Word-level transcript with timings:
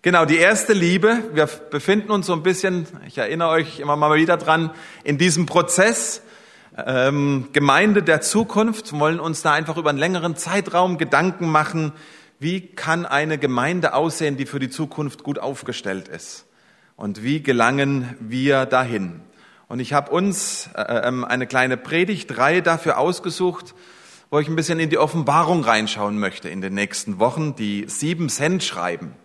Genau, 0.00 0.24
die 0.24 0.36
erste 0.36 0.74
Liebe. 0.74 1.24
Wir 1.32 1.46
befinden 1.46 2.12
uns 2.12 2.26
so 2.26 2.32
ein 2.32 2.44
bisschen, 2.44 2.86
ich 3.08 3.18
erinnere 3.18 3.48
euch 3.48 3.80
immer 3.80 3.96
mal 3.96 4.14
wieder 4.14 4.36
dran, 4.36 4.70
in 5.02 5.18
diesem 5.18 5.44
Prozess 5.44 6.22
ähm, 6.76 7.48
Gemeinde 7.52 8.04
der 8.04 8.20
Zukunft, 8.20 8.96
wollen 8.96 9.18
uns 9.18 9.42
da 9.42 9.54
einfach 9.54 9.76
über 9.76 9.90
einen 9.90 9.98
längeren 9.98 10.36
Zeitraum 10.36 10.98
Gedanken 10.98 11.50
machen, 11.50 11.92
wie 12.38 12.60
kann 12.60 13.06
eine 13.06 13.38
Gemeinde 13.38 13.92
aussehen, 13.92 14.36
die 14.36 14.46
für 14.46 14.60
die 14.60 14.70
Zukunft 14.70 15.24
gut 15.24 15.40
aufgestellt 15.40 16.06
ist. 16.06 16.46
Und 16.94 17.24
wie 17.24 17.42
gelangen 17.42 18.14
wir 18.20 18.66
dahin? 18.66 19.20
Und 19.66 19.80
ich 19.80 19.94
habe 19.94 20.12
uns 20.12 20.70
äh, 20.76 21.08
ähm, 21.08 21.24
eine 21.24 21.48
kleine 21.48 21.76
Predigtreihe 21.76 22.62
dafür 22.62 22.98
ausgesucht, 22.98 23.74
wo 24.30 24.38
ich 24.38 24.46
ein 24.46 24.54
bisschen 24.54 24.78
in 24.78 24.90
die 24.90 24.98
Offenbarung 24.98 25.64
reinschauen 25.64 26.20
möchte 26.20 26.48
in 26.48 26.60
den 26.60 26.74
nächsten 26.74 27.18
Wochen, 27.18 27.56
die 27.56 27.86
sieben 27.88 28.28
Cent 28.28 28.62
schreiben. 28.62 29.16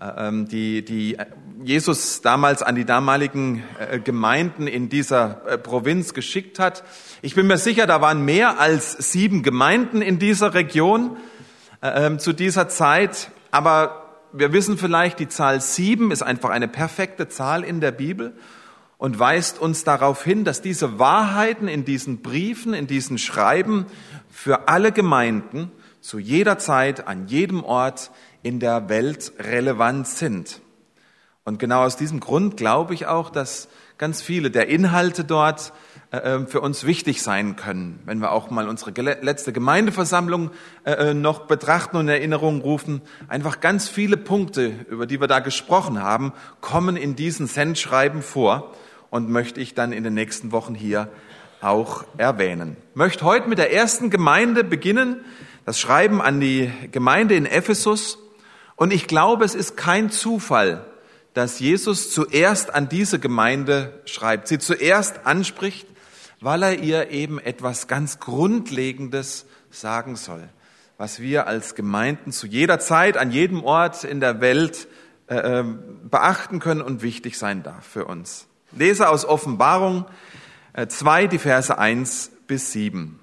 Äh, 0.00 0.28
ähm, 0.28 0.48
die, 0.48 0.84
die 0.84 1.16
Jesus 1.62 2.20
damals 2.20 2.62
an 2.62 2.74
die 2.74 2.84
damaligen 2.84 3.62
äh, 3.78 4.00
Gemeinden 4.00 4.66
in 4.66 4.88
dieser 4.88 5.46
äh, 5.46 5.56
Provinz 5.56 6.14
geschickt 6.14 6.58
hat. 6.58 6.82
Ich 7.22 7.36
bin 7.36 7.46
mir 7.46 7.58
sicher, 7.58 7.86
da 7.86 8.00
waren 8.00 8.24
mehr 8.24 8.58
als 8.58 8.92
sieben 9.12 9.44
Gemeinden 9.44 10.02
in 10.02 10.18
dieser 10.18 10.52
Region 10.52 11.16
ähm, 11.80 12.18
zu 12.18 12.32
dieser 12.32 12.68
Zeit. 12.68 13.30
Aber 13.52 14.16
wir 14.32 14.52
wissen 14.52 14.78
vielleicht, 14.78 15.20
die 15.20 15.28
Zahl 15.28 15.60
sieben 15.60 16.10
ist 16.10 16.22
einfach 16.22 16.50
eine 16.50 16.66
perfekte 16.66 17.28
Zahl 17.28 17.62
in 17.62 17.80
der 17.80 17.92
Bibel 17.92 18.34
und 18.98 19.20
weist 19.20 19.60
uns 19.60 19.84
darauf 19.84 20.24
hin, 20.24 20.42
dass 20.42 20.60
diese 20.60 20.98
Wahrheiten 20.98 21.68
in 21.68 21.84
diesen 21.84 22.20
Briefen, 22.20 22.74
in 22.74 22.88
diesen 22.88 23.16
Schreiben 23.16 23.86
für 24.28 24.66
alle 24.66 24.90
Gemeinden 24.90 25.70
zu 26.00 26.18
jeder 26.18 26.58
Zeit, 26.58 27.06
an 27.06 27.28
jedem 27.28 27.62
Ort 27.62 28.10
in 28.44 28.60
der 28.60 28.88
Welt 28.88 29.32
relevant 29.40 30.06
sind. 30.06 30.60
Und 31.44 31.58
genau 31.58 31.82
aus 31.82 31.96
diesem 31.96 32.20
Grund 32.20 32.56
glaube 32.56 32.94
ich 32.94 33.06
auch, 33.06 33.30
dass 33.30 33.68
ganz 33.98 34.22
viele 34.22 34.50
der 34.50 34.68
Inhalte 34.68 35.24
dort 35.24 35.72
äh, 36.10 36.16
äh, 36.18 36.46
für 36.46 36.60
uns 36.60 36.84
wichtig 36.84 37.22
sein 37.22 37.56
können. 37.56 38.00
Wenn 38.04 38.20
wir 38.20 38.32
auch 38.32 38.50
mal 38.50 38.68
unsere 38.68 38.92
letzte 39.00 39.52
Gemeindeversammlung 39.52 40.50
äh, 40.84 41.14
noch 41.14 41.46
betrachten 41.46 41.96
und 41.96 42.04
in 42.04 42.14
Erinnerung 42.14 42.60
rufen, 42.60 43.02
einfach 43.28 43.60
ganz 43.60 43.88
viele 43.88 44.16
Punkte, 44.16 44.72
über 44.88 45.06
die 45.06 45.20
wir 45.20 45.26
da 45.26 45.40
gesprochen 45.40 46.02
haben, 46.02 46.32
kommen 46.60 46.96
in 46.96 47.16
diesen 47.16 47.46
Sendschreiben 47.46 48.22
vor 48.22 48.72
und 49.10 49.30
möchte 49.30 49.60
ich 49.60 49.74
dann 49.74 49.92
in 49.92 50.04
den 50.04 50.14
nächsten 50.14 50.52
Wochen 50.52 50.74
hier 50.74 51.08
auch 51.60 52.04
erwähnen. 52.18 52.76
Ich 52.90 52.96
möchte 52.96 53.24
heute 53.24 53.48
mit 53.48 53.58
der 53.58 53.72
ersten 53.72 54.10
Gemeinde 54.10 54.64
beginnen, 54.64 55.24
das 55.64 55.80
Schreiben 55.80 56.20
an 56.20 56.40
die 56.40 56.70
Gemeinde 56.92 57.34
in 57.34 57.46
Ephesus. 57.46 58.18
Und 58.76 58.92
ich 58.92 59.06
glaube, 59.06 59.44
es 59.44 59.54
ist 59.54 59.76
kein 59.76 60.10
Zufall, 60.10 60.84
dass 61.32 61.58
Jesus 61.58 62.12
zuerst 62.12 62.74
an 62.74 62.88
diese 62.88 63.18
Gemeinde 63.18 64.00
schreibt, 64.04 64.48
sie 64.48 64.58
zuerst 64.58 65.26
anspricht, 65.26 65.86
weil 66.40 66.62
er 66.62 66.78
ihr 66.78 67.10
eben 67.10 67.38
etwas 67.38 67.88
ganz 67.88 68.20
Grundlegendes 68.20 69.46
sagen 69.70 70.16
soll, 70.16 70.48
was 70.98 71.20
wir 71.20 71.46
als 71.46 71.74
Gemeinden 71.74 72.32
zu 72.32 72.46
jeder 72.46 72.78
Zeit, 72.78 73.16
an 73.16 73.30
jedem 73.30 73.64
Ort 73.64 74.04
in 74.04 74.20
der 74.20 74.40
Welt 74.40 74.86
äh, 75.26 75.36
ähm, 75.36 75.78
beachten 76.10 76.60
können 76.60 76.82
und 76.82 77.02
wichtig 77.02 77.38
sein 77.38 77.62
darf 77.62 77.84
für 77.84 78.04
uns. 78.04 78.46
Lese 78.72 79.08
aus 79.08 79.24
Offenbarung 79.24 80.04
2, 80.86 81.24
äh, 81.24 81.28
die 81.28 81.38
Verse 81.38 81.76
1 81.76 82.30
bis 82.46 82.72
7. 82.72 83.18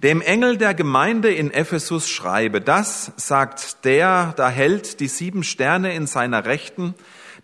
Dem 0.00 0.20
Engel 0.20 0.58
der 0.58 0.74
Gemeinde 0.74 1.34
in 1.34 1.50
Ephesus 1.50 2.08
schreibe, 2.08 2.60
das 2.60 3.10
sagt 3.16 3.84
der, 3.84 4.32
da 4.36 4.48
hält 4.48 5.00
die 5.00 5.08
sieben 5.08 5.42
Sterne 5.42 5.92
in 5.92 6.06
seiner 6.06 6.44
Rechten, 6.44 6.94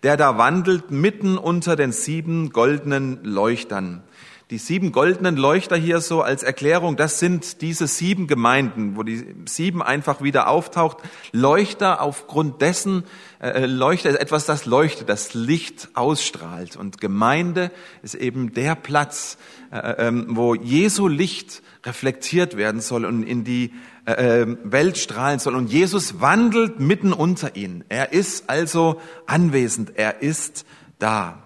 der 0.03 0.15
da 0.15 0.37
wandelt 0.37 0.89
mitten 0.89 1.37
unter 1.37 1.75
den 1.75 1.91
sieben 1.91 2.51
goldenen 2.51 3.21
Leuchtern. 3.25 4.03
Die 4.51 4.59
sieben 4.59 4.91
goldenen 4.91 5.37
Leuchter 5.37 5.75
hier 5.75 6.01
so 6.01 6.21
als 6.21 6.43
Erklärung, 6.43 6.97
das 6.97 7.19
sind 7.19 7.61
diese 7.63 7.87
sieben 7.87 8.27
Gemeinden, 8.27 8.95
wo 8.95 9.01
die 9.01 9.25
sieben 9.45 9.81
einfach 9.81 10.21
wieder 10.21 10.47
auftaucht. 10.49 10.97
Leuchter 11.31 11.99
aufgrund 11.99 12.61
dessen, 12.61 13.05
äh, 13.41 13.65
Leuchter 13.65 14.11
ist 14.11 14.19
etwas, 14.19 14.45
das 14.45 14.67
leuchtet, 14.67 15.09
das 15.09 15.33
Licht 15.33 15.89
ausstrahlt. 15.95 16.75
Und 16.75 17.01
Gemeinde 17.01 17.71
ist 18.03 18.13
eben 18.13 18.53
der 18.53 18.75
Platz, 18.75 19.39
äh, 19.71 20.07
ähm, 20.07 20.27
wo 20.29 20.53
Jesu 20.53 21.07
Licht 21.07 21.63
reflektiert 21.83 22.55
werden 22.55 22.81
soll 22.81 23.05
und 23.05 23.23
in 23.23 23.43
die 23.43 23.73
äh, 24.05 24.41
ähm, 24.41 24.59
Welt 24.63 24.99
strahlen 24.99 25.39
soll. 25.39 25.55
Und 25.55 25.71
Jesus 25.71 26.21
wandelt 26.21 26.79
mitten 26.79 27.13
unter 27.13 27.55
ihnen. 27.55 27.83
Er 27.89 28.13
ist 28.13 28.47
also 28.47 29.01
anwesend. 29.25 29.93
Er 29.95 30.21
ist 30.21 30.67
da. 30.99 31.44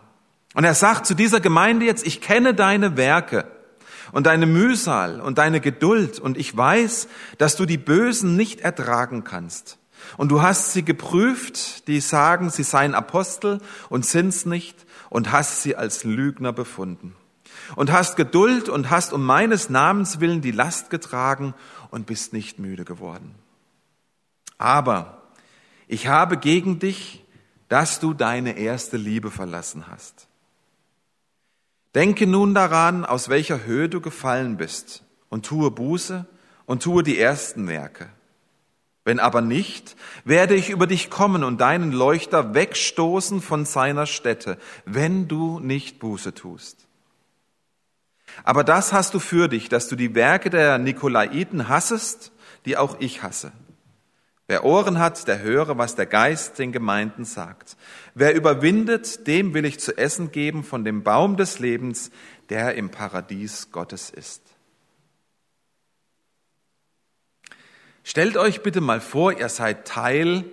Und 0.53 0.63
er 0.63 0.73
sagt 0.73 1.05
zu 1.05 1.13
dieser 1.13 1.39
Gemeinde 1.39 1.85
jetzt, 1.85 2.05
ich 2.05 2.21
kenne 2.21 2.53
deine 2.53 2.97
Werke 2.97 3.45
und 4.11 4.25
deine 4.25 4.45
Mühsal 4.45 5.21
und 5.21 5.37
deine 5.37 5.61
Geduld 5.61 6.19
und 6.19 6.37
ich 6.37 6.55
weiß, 6.55 7.07
dass 7.37 7.55
du 7.55 7.65
die 7.65 7.77
Bösen 7.77 8.35
nicht 8.35 8.61
ertragen 8.61 9.23
kannst. 9.23 9.77
Und 10.17 10.29
du 10.29 10.41
hast 10.41 10.73
sie 10.73 10.83
geprüft, 10.83 11.87
die 11.87 11.99
sagen, 11.99 12.49
sie 12.49 12.63
seien 12.63 12.95
Apostel 12.95 13.61
und 13.89 14.05
sind's 14.05 14.45
nicht 14.45 14.85
und 15.09 15.31
hast 15.31 15.61
sie 15.61 15.75
als 15.75 16.03
Lügner 16.03 16.53
befunden 16.53 17.15
und 17.75 17.91
hast 17.91 18.15
Geduld 18.15 18.69
und 18.69 18.89
hast 18.89 19.13
um 19.13 19.25
meines 19.25 19.69
Namens 19.69 20.19
willen 20.19 20.41
die 20.41 20.51
Last 20.51 20.89
getragen 20.89 21.53
und 21.91 22.05
bist 22.05 22.33
nicht 22.33 22.59
müde 22.59 22.85
geworden. 22.85 23.35
Aber 24.57 25.21
ich 25.87 26.07
habe 26.07 26.37
gegen 26.37 26.79
dich, 26.79 27.23
dass 27.67 27.99
du 27.99 28.13
deine 28.13 28.57
erste 28.57 28.97
Liebe 28.97 29.31
verlassen 29.31 29.85
hast. 29.87 30.28
Denke 31.95 32.27
nun 32.27 32.53
daran, 32.53 33.03
aus 33.03 33.29
welcher 33.29 33.65
Höhe 33.65 33.89
du 33.89 33.99
gefallen 34.01 34.57
bist, 34.57 35.03
und 35.29 35.45
tue 35.45 35.71
Buße 35.71 36.25
und 36.65 36.83
tue 36.83 37.03
die 37.03 37.19
ersten 37.19 37.67
Werke. 37.67 38.09
Wenn 39.05 39.19
aber 39.19 39.41
nicht, 39.41 39.95
werde 40.23 40.53
ich 40.53 40.69
über 40.69 40.85
dich 40.85 41.09
kommen 41.09 41.43
und 41.43 41.61
deinen 41.61 41.91
Leuchter 41.91 42.53
wegstoßen 42.53 43.41
von 43.41 43.65
seiner 43.65 44.05
Stätte, 44.05 44.57
wenn 44.85 45.27
du 45.27 45.59
nicht 45.59 45.99
Buße 45.99 46.35
tust. 46.35 46.85
Aber 48.43 48.63
das 48.63 48.93
hast 48.93 49.15
du 49.15 49.19
für 49.19 49.47
dich, 49.47 49.69
dass 49.69 49.87
du 49.87 49.95
die 49.95 50.13
Werke 50.13 50.51
der 50.51 50.77
Nikolaiten 50.77 51.69
hassest, 51.69 52.31
die 52.65 52.77
auch 52.77 52.97
ich 52.99 53.23
hasse. 53.23 53.51
Wer 54.49 54.65
Ohren 54.65 54.97
hat, 54.97 55.27
der 55.27 55.41
höre, 55.41 55.77
was 55.77 55.93
der 55.93 56.07
Geist 56.07 56.57
den 56.57 56.71
Gemeinden 56.71 57.23
sagt. 57.23 57.77
Wer 58.15 58.33
überwindet, 58.33 59.27
dem 59.27 59.53
will 59.53 59.63
ich 59.63 59.79
zu 59.79 59.95
essen 59.95 60.31
geben 60.31 60.63
von 60.63 60.83
dem 60.83 61.03
Baum 61.03 61.37
des 61.37 61.59
Lebens, 61.59 62.09
der 62.49 62.73
im 62.73 62.89
Paradies 62.89 63.71
Gottes 63.71 64.09
ist. 64.09 64.41
Stellt 68.03 68.37
euch 68.37 68.63
bitte 68.63 68.81
mal 68.81 69.01
vor, 69.01 69.33
ihr 69.33 69.49
seid 69.49 69.87
Teil 69.87 70.45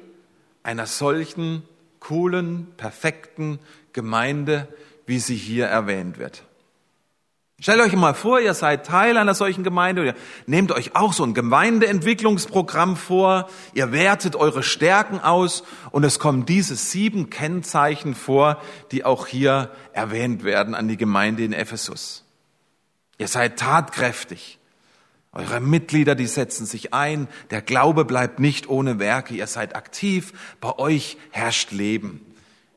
einer 0.62 0.84
solchen 0.84 1.62
coolen, 1.98 2.66
perfekten 2.76 3.58
Gemeinde, 3.94 4.68
wie 5.06 5.20
sie 5.20 5.36
hier 5.36 5.68
erwähnt 5.68 6.18
wird. 6.18 6.45
Stellt 7.58 7.80
euch 7.80 7.94
mal 7.94 8.12
vor, 8.12 8.38
ihr 8.38 8.52
seid 8.52 8.84
Teil 8.84 9.16
einer 9.16 9.32
solchen 9.32 9.64
Gemeinde, 9.64 10.04
ihr 10.04 10.14
nehmt 10.46 10.72
euch 10.72 10.94
auch 10.94 11.14
so 11.14 11.24
ein 11.24 11.32
Gemeindeentwicklungsprogramm 11.32 12.96
vor, 12.96 13.48
ihr 13.72 13.92
wertet 13.92 14.36
eure 14.36 14.62
Stärken 14.62 15.20
aus 15.20 15.64
und 15.90 16.04
es 16.04 16.18
kommen 16.18 16.44
diese 16.44 16.76
sieben 16.76 17.30
Kennzeichen 17.30 18.14
vor, 18.14 18.60
die 18.92 19.06
auch 19.06 19.26
hier 19.26 19.70
erwähnt 19.94 20.44
werden 20.44 20.74
an 20.74 20.86
die 20.86 20.98
Gemeinde 20.98 21.44
in 21.44 21.54
Ephesus. 21.54 22.24
Ihr 23.16 23.28
seid 23.28 23.58
tatkräftig. 23.58 24.58
Eure 25.32 25.60
Mitglieder, 25.60 26.14
die 26.14 26.26
setzen 26.26 26.66
sich 26.66 26.92
ein. 26.92 27.26
Der 27.50 27.62
Glaube 27.62 28.04
bleibt 28.04 28.38
nicht 28.38 28.68
ohne 28.68 28.98
Werke. 28.98 29.34
Ihr 29.34 29.46
seid 29.46 29.76
aktiv. 29.76 30.32
Bei 30.60 30.78
euch 30.78 31.16
herrscht 31.30 31.72
Leben. 31.72 32.20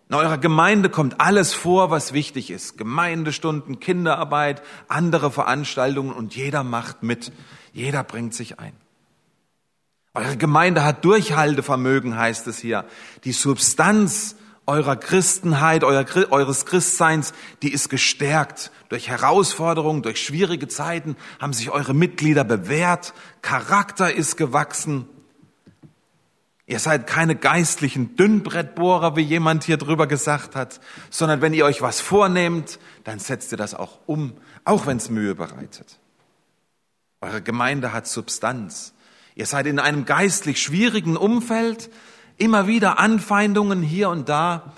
In 0.10 0.16
eurer 0.16 0.40
Gemeinde 0.40 0.90
kommt 0.90 1.22
alles 1.22 1.54
vor, 1.54 1.92
was 1.92 2.14
wichtig 2.14 2.50
ist. 2.50 2.80
Gemeindestunden, 2.80 3.80
Kinderarbeit, 3.80 4.64
andere 4.88 5.30
Veranstaltungen 5.30 6.12
und 6.12 6.36
jeder 6.36 6.64
macht 6.64 7.04
mit. 7.04 7.32
Jeder 7.74 8.04
bringt 8.04 8.34
sich 8.34 8.60
ein. 8.60 8.74
Eure 10.16 10.36
Gemeinde 10.36 10.84
hat 10.84 11.06
Durchhaltevermögen, 11.06 12.18
heißt 12.18 12.48
es 12.48 12.58
hier. 12.58 12.86
Die 13.24 13.34
Substanz 13.34 14.36
eurer 14.66 14.96
Christenheit, 14.96 15.84
euer, 15.84 16.06
eures 16.32 16.66
Christseins, 16.66 17.34
die 17.62 17.72
ist 17.72 17.90
gestärkt. 17.90 18.72
Durch 18.90 19.10
Herausforderungen, 19.10 20.02
durch 20.02 20.20
schwierige 20.20 20.68
Zeiten 20.68 21.18
haben 21.40 21.54
sich 21.54 21.70
eure 21.70 21.94
Mitglieder 21.94 22.44
bewährt. 22.44 23.14
Charakter 23.44 24.12
ist 24.12 24.38
gewachsen. 24.38 25.08
Ihr 26.70 26.78
seid 26.78 27.08
keine 27.08 27.36
geistlichen 27.36 28.16
Dünnbrettbohrer, 28.16 29.16
wie 29.16 29.22
jemand 29.22 29.64
hier 29.64 29.78
drüber 29.78 30.06
gesagt 30.06 30.56
hat, 30.56 30.80
sondern 31.10 31.42
wenn 31.42 31.56
ihr 31.56 31.66
euch 31.66 31.82
was 31.82 32.00
vornehmt, 32.00 32.78
dann 33.06 33.18
setzt 33.18 33.52
ihr 33.52 33.58
das 33.58 33.74
auch 33.74 33.98
um, 34.06 34.34
auch 34.66 34.86
wenn 34.86 34.98
es 34.98 35.10
Mühe 35.10 35.34
bereitet. 35.34 35.98
Eure 37.22 37.42
Gemeinde 37.42 37.92
hat 37.92 38.06
Substanz. 38.08 38.94
Ihr 39.34 39.48
seid 39.48 39.66
in 39.66 39.80
einem 39.80 40.06
geistlich 40.06 40.62
schwierigen 40.62 41.18
Umfeld. 41.18 41.90
Immer 42.38 42.68
wieder 42.68 43.00
Anfeindungen 43.00 43.82
hier 43.82 44.10
und 44.10 44.30
da, 44.30 44.74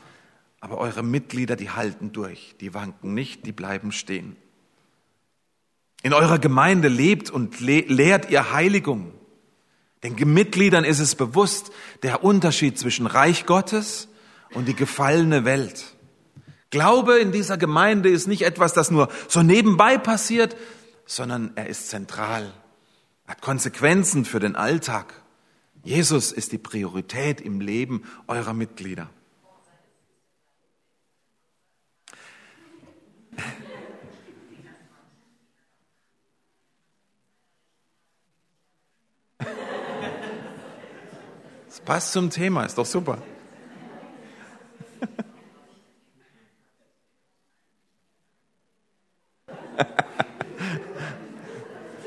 aber 0.62 0.78
eure 0.78 1.04
Mitglieder, 1.04 1.58
die 1.58 1.72
halten 1.72 2.14
durch, 2.14 2.56
die 2.62 2.74
wanken 2.74 3.14
nicht, 3.14 3.46
die 3.46 3.52
bleiben 3.52 3.92
stehen. 3.92 4.38
In 6.04 6.14
eurer 6.14 6.40
Gemeinde 6.40 6.88
lebt 6.88 7.30
und 7.30 7.60
le 7.60 7.82
lehrt 7.82 8.32
ihr 8.32 8.54
Heiligung. 8.54 9.12
Den 10.04 10.16
Mitgliedern 10.34 10.84
ist 10.84 11.00
es 11.00 11.16
bewusst, 11.16 11.72
der 12.02 12.24
Unterschied 12.24 12.78
zwischen 12.80 13.06
Reich 13.06 13.46
Gottes 13.46 14.08
und 14.54 14.68
die 14.68 14.76
gefallene 14.76 15.46
Welt. 15.46 15.96
Glaube 16.72 17.20
in 17.20 17.32
dieser 17.32 17.58
Gemeinde 17.58 18.10
ist 18.10 18.28
nicht 18.28 18.44
etwas, 18.44 18.74
das 18.74 18.92
nur 18.92 19.10
so 19.28 19.44
nebenbei 19.44 19.98
passiert, 19.98 20.56
sondern 21.06 21.52
er 21.56 21.68
ist 21.68 21.90
zentral, 21.90 22.54
hat 23.28 23.42
Konsequenzen 23.42 24.26
für 24.26 24.40
den 24.40 24.56
Alltag. 24.56 25.14
Jesus 25.84 26.32
ist 26.32 26.52
die 26.52 26.58
Priorität 26.58 27.42
im 27.42 27.60
Leben 27.60 28.04
eurer 28.28 28.54
Mitglieder. 28.54 29.10
Passt 41.86 42.12
zum 42.12 42.30
Thema, 42.30 42.64
ist 42.66 42.78
doch 42.78 42.86
super. 42.86 43.18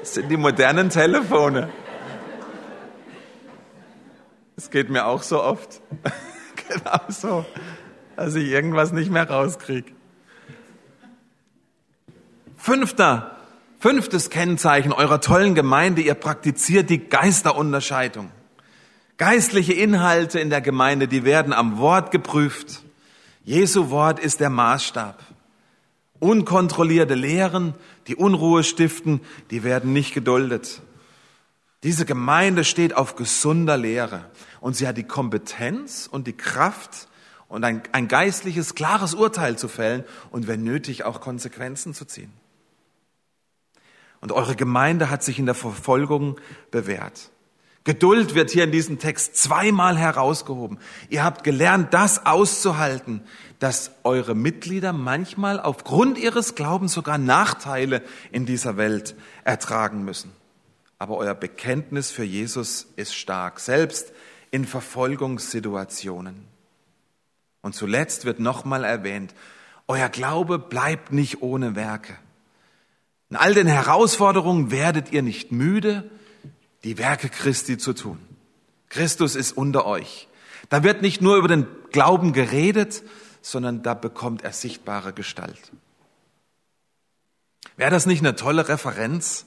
Das 0.01 0.15
sind 0.15 0.29
die 0.29 0.37
modernen 0.37 0.91
Telefone. 0.91 1.71
Es 4.57 4.71
geht 4.71 4.89
mir 4.91 5.07
auch 5.07 5.23
so 5.23 5.43
oft. 5.43 5.81
genau 6.69 7.01
so, 7.09 7.45
dass 8.15 8.35
ich 8.35 8.49
irgendwas 8.49 8.93
nicht 8.93 9.11
mehr 9.11 9.29
rauskriege. 9.29 9.93
Fünfter, 12.57 13.37
fünftes 13.81 14.31
Kennzeichen 14.31 14.93
eurer 14.93 15.21
tollen 15.21 15.55
Gemeinde, 15.55 16.01
ihr 16.03 16.15
praktiziert 16.15 16.91
die 16.91 17.09
Geisterunterscheidung. 17.09 18.31
Geistliche 19.17 19.73
Inhalte 19.73 20.41
in 20.41 20.51
der 20.51 20.61
Gemeinde, 20.61 21.07
die 21.07 21.25
werden 21.25 21.53
am 21.53 21.79
Wort 21.79 22.11
geprüft. 22.11 22.83
Jesu 23.45 23.91
Wort 23.91 24.19
ist 24.19 24.41
der 24.41 24.51
Maßstab. 24.51 25.23
Unkontrollierte 26.19 27.15
Lehren, 27.15 27.75
die 28.07 28.17
Unruhe 28.17 28.65
stiften, 28.65 29.21
die 29.51 29.63
werden 29.63 29.93
nicht 29.93 30.15
geduldet. 30.15 30.81
Diese 31.85 32.07
Gemeinde 32.07 32.65
steht 32.65 32.97
auf 32.97 33.15
gesunder 33.15 33.77
Lehre 33.77 34.31
und 34.61 34.75
sie 34.75 34.89
hat 34.89 34.97
die 34.97 35.05
Kompetenz 35.05 36.09
und 36.11 36.27
die 36.27 36.33
Kraft 36.33 37.09
und 37.47 37.63
ein, 37.63 37.83
ein 37.93 38.09
geistliches, 38.09 38.75
klares 38.75 39.15
Urteil 39.15 39.59
zu 39.59 39.69
fällen 39.69 40.05
und 40.31 40.49
wenn 40.49 40.65
nötig 40.65 41.05
auch 41.05 41.21
Konsequenzen 41.21 41.93
zu 41.93 42.07
ziehen. 42.07 42.33
Und 44.23 44.33
eure 44.33 44.57
Gemeinde 44.57 45.11
hat 45.11 45.23
sich 45.23 45.39
in 45.39 45.45
der 45.45 45.55
Verfolgung 45.55 46.41
bewährt. 46.71 47.31
Geduld 47.85 48.35
wird 48.35 48.51
hier 48.51 48.65
in 48.65 48.73
diesem 48.73 48.99
Text 48.99 49.37
zweimal 49.37 49.99
herausgehoben. 49.99 50.79
Ihr 51.11 51.23
habt 51.23 51.45
gelernt, 51.45 51.93
das 51.93 52.25
auszuhalten, 52.25 53.21
dass 53.59 53.91
eure 54.05 54.35
Mitglieder 54.35 54.95
manchmal 54.95 55.61
aufgrund 55.61 56.17
ihres 56.17 56.55
Glaubens 56.55 56.95
sogar 56.95 57.19
Nachteile 57.19 58.03
in 58.33 58.47
dieser 58.47 58.79
Welt 58.79 59.15
ertragen 59.45 60.03
müssen. 60.03 60.33
Aber 60.99 61.19
euer 61.19 61.35
Bekenntnis 61.35 62.11
für 62.11 62.25
Jesus 62.25 62.87
ist 62.97 63.15
stark, 63.15 63.61
selbst 63.61 64.15
in 64.51 64.65
Verfolgungssituationen. 64.65 66.47
Und 67.61 67.75
zuletzt 67.75 68.25
wird 68.25 68.41
nochmal 68.41 68.85
erwähnt, 68.85 69.35
euer 69.89 70.09
Glaube 70.09 70.59
bleibt 70.59 71.13
nicht 71.13 71.43
ohne 71.43 71.77
Werke. 71.77 72.17
In 73.29 73.37
all 73.37 73.53
den 73.53 73.67
Herausforderungen 73.67 74.71
werdet 74.71 75.13
ihr 75.13 75.23
nicht 75.23 75.53
müde, 75.53 76.11
die 76.85 76.99
Werke 76.99 77.29
Christi 77.29 77.79
zu 77.79 77.95
tun. 77.95 78.19
Christus 78.89 79.35
ist 79.35 79.53
unter 79.53 79.87
euch. 79.87 80.29
Da 80.69 80.83
wird 80.83 81.03
nicht 81.03 81.21
nur 81.21 81.37
über 81.37 81.49
den 81.49 81.67
Glauben 81.91 82.33
geredet, 82.33 83.03
sondern 83.43 83.83
da 83.83 83.95
bekommt 83.95 84.43
er 84.43 84.53
sichtbare 84.53 85.13
Gestalt. 85.13 85.73
Wäre 87.77 87.91
das 87.91 88.07
nicht 88.07 88.21
eine 88.21 88.37
tolle 88.37 88.69
Referenz 88.69 89.47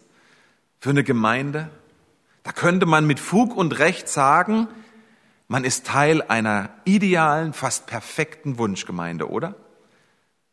für 0.79 0.89
eine 0.89 1.03
Gemeinde? 1.03 1.69
Da 2.43 2.51
könnte 2.51 2.85
man 2.85 3.07
mit 3.07 3.19
Fug 3.19 3.55
und 3.55 3.79
Recht 3.79 4.09
sagen, 4.09 4.67
man 5.47 5.63
ist 5.63 5.85
Teil 5.85 6.21
einer 6.21 6.69
idealen, 6.83 7.53
fast 7.53 7.87
perfekten 7.87 8.57
Wunschgemeinde, 8.57 9.29
oder? 9.29 9.55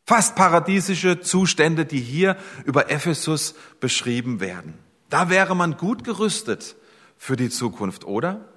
Fast 0.07 0.37
paradiesische 0.37 1.21
Zustände, 1.21 1.85
die 1.85 2.01
hier 2.01 2.37
über 2.65 2.91
Ephesus 2.91 3.55
beschrieben 3.81 4.39
werden. 4.39 4.84
Da 5.11 5.31
wäre 5.31 5.55
man 5.55 5.77
gut 5.77 6.05
gerüstet 6.05 6.77
für 7.17 7.37
die 7.37 7.51
Zukunft, 7.51 8.05
oder? 8.05 8.49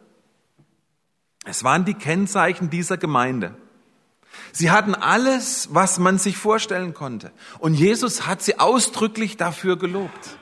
Es 1.45 1.63
waren 1.63 1.85
die 1.85 1.93
Kennzeichen 1.93 2.69
dieser 2.69 2.97
Gemeinde. 2.97 3.55
Sie 4.51 4.71
hatten 4.71 4.95
alles, 4.95 5.69
was 5.71 5.99
man 5.99 6.17
sich 6.17 6.37
vorstellen 6.37 6.93
konnte. 6.93 7.31
Und 7.59 7.73
Jesus 7.73 8.27
hat 8.27 8.41
sie 8.41 8.59
ausdrücklich 8.59 9.37
dafür 9.37 9.77
gelobt. 9.77 10.37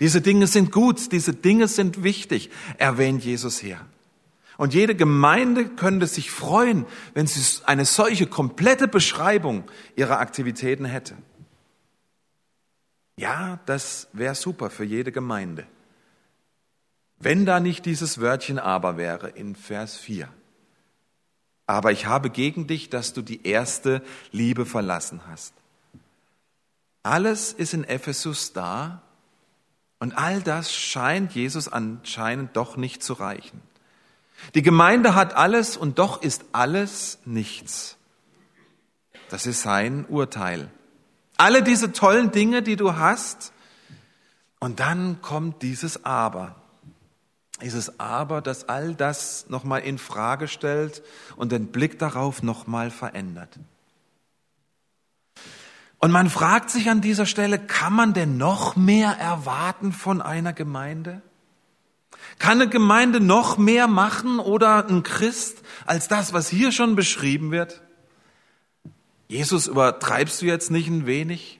Diese 0.00 0.20
Dinge 0.20 0.46
sind 0.46 0.72
gut, 0.72 1.12
diese 1.12 1.32
Dinge 1.32 1.68
sind 1.68 2.02
wichtig, 2.02 2.50
erwähnt 2.78 3.24
Jesus 3.24 3.58
hier. 3.58 3.80
Und 4.56 4.74
jede 4.74 4.94
Gemeinde 4.94 5.66
könnte 5.66 6.06
sich 6.06 6.30
freuen, 6.30 6.86
wenn 7.12 7.26
sie 7.26 7.62
eine 7.64 7.84
solche 7.84 8.26
komplette 8.26 8.86
Beschreibung 8.86 9.64
ihrer 9.96 10.20
Aktivitäten 10.20 10.84
hätte. 10.84 11.16
Ja, 13.16 13.60
das 13.66 14.08
wäre 14.12 14.34
super 14.34 14.70
für 14.70 14.84
jede 14.84 15.12
Gemeinde. 15.12 15.66
Wenn 17.18 17.46
da 17.46 17.60
nicht 17.60 17.86
dieses 17.86 18.20
Wörtchen 18.20 18.58
aber 18.58 18.96
wäre 18.96 19.28
in 19.28 19.54
Vers 19.54 19.96
4. 19.96 20.28
Aber 21.66 21.92
ich 21.92 22.06
habe 22.06 22.28
gegen 22.28 22.66
dich, 22.66 22.90
dass 22.90 23.12
du 23.12 23.22
die 23.22 23.46
erste 23.46 24.02
Liebe 24.32 24.66
verlassen 24.66 25.22
hast. 25.28 25.54
Alles 27.02 27.52
ist 27.52 27.72
in 27.72 27.84
Ephesus 27.84 28.52
da 28.52 29.02
und 29.98 30.18
all 30.18 30.42
das 30.42 30.72
scheint 30.74 31.32
Jesus 31.34 31.68
anscheinend 31.68 32.56
doch 32.56 32.76
nicht 32.76 33.02
zu 33.02 33.14
reichen. 33.14 33.62
Die 34.54 34.62
Gemeinde 34.62 35.14
hat 35.14 35.34
alles 35.34 35.76
und 35.76 35.98
doch 35.98 36.20
ist 36.22 36.44
alles 36.52 37.18
nichts. 37.24 37.96
Das 39.30 39.46
ist 39.46 39.62
sein 39.62 40.04
Urteil. 40.06 40.70
Alle 41.36 41.62
diese 41.62 41.92
tollen 41.92 42.30
Dinge, 42.30 42.62
die 42.62 42.76
du 42.76 42.96
hast. 42.96 43.52
Und 44.60 44.80
dann 44.80 45.20
kommt 45.20 45.62
dieses 45.62 46.04
Aber. 46.04 46.56
Dieses 47.62 48.00
Aber, 48.00 48.40
das 48.40 48.68
all 48.68 48.94
das 48.94 49.46
nochmal 49.48 49.82
in 49.82 49.98
Frage 49.98 50.48
stellt 50.48 51.02
und 51.36 51.52
den 51.52 51.68
Blick 51.68 51.98
darauf 51.98 52.42
nochmal 52.42 52.90
verändert. 52.90 53.58
Und 55.98 56.10
man 56.10 56.28
fragt 56.28 56.70
sich 56.70 56.90
an 56.90 57.00
dieser 57.00 57.24
Stelle, 57.24 57.58
kann 57.58 57.92
man 57.94 58.12
denn 58.12 58.36
noch 58.36 58.76
mehr 58.76 59.12
erwarten 59.12 59.92
von 59.92 60.20
einer 60.20 60.52
Gemeinde? 60.52 61.22
Kann 62.38 62.60
eine 62.60 62.68
Gemeinde 62.68 63.20
noch 63.20 63.56
mehr 63.56 63.88
machen 63.88 64.38
oder 64.38 64.86
ein 64.86 65.02
Christ 65.02 65.62
als 65.86 66.08
das, 66.08 66.32
was 66.32 66.48
hier 66.48 66.72
schon 66.72 66.96
beschrieben 66.96 67.52
wird? 67.52 67.80
Jesus, 69.34 69.66
übertreibst 69.66 70.42
du 70.42 70.46
jetzt 70.46 70.70
nicht 70.70 70.86
ein 70.86 71.06
wenig? 71.06 71.58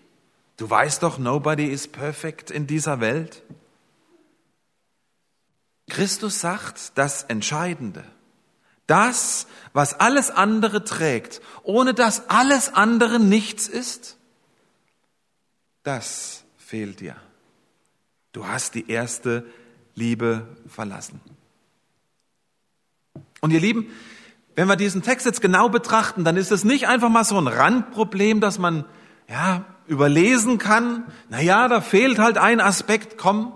Du 0.57 0.71
weißt 0.71 1.02
doch, 1.02 1.19
nobody 1.19 1.66
is 1.66 1.88
perfect 1.88 2.52
in 2.52 2.69
dieser 2.69 3.00
Welt. 3.00 3.43
Christus 5.90 6.38
sagt 6.40 6.93
das 6.95 7.25
Entscheidende. 7.25 8.04
Das, 8.87 9.49
was 9.73 9.99
alles 9.99 10.31
andere 10.31 10.85
trägt, 10.85 11.40
ohne 11.64 11.95
dass 11.95 12.31
alles 12.31 12.73
andere 12.73 13.19
nichts 13.19 13.66
ist, 13.66 14.19
das 15.83 16.45
fehlt 16.57 17.00
dir. 17.00 17.16
Du 18.31 18.47
hast 18.47 18.76
die 18.76 18.88
erste 18.88 19.45
Liebe 19.97 20.47
verlassen. 20.69 21.21
Und 23.40 23.50
ihr 23.50 23.59
Lieben, 23.59 23.90
wenn 24.55 24.69
wir 24.69 24.77
diesen 24.77 25.03
Text 25.03 25.27
jetzt 25.27 25.41
genau 25.41 25.69
betrachten, 25.69 26.25
dann 26.25 26.37
ist 26.37 26.53
es 26.53 26.65
nicht 26.65 26.87
einfach 26.87 27.09
mal 27.09 27.25
so 27.25 27.39
ein 27.39 27.49
Randproblem, 27.49 28.41
dass 28.41 28.59
man 28.59 28.85
ja 29.29 29.65
überlesen 29.87 30.59
kann. 30.59 31.05
Na 31.29 31.41
ja, 31.41 31.69
da 31.69 31.81
fehlt 31.81 32.19
halt 32.19 32.39
ein 32.39 32.61
Aspekt. 32.61 33.19
Komm, 33.19 33.53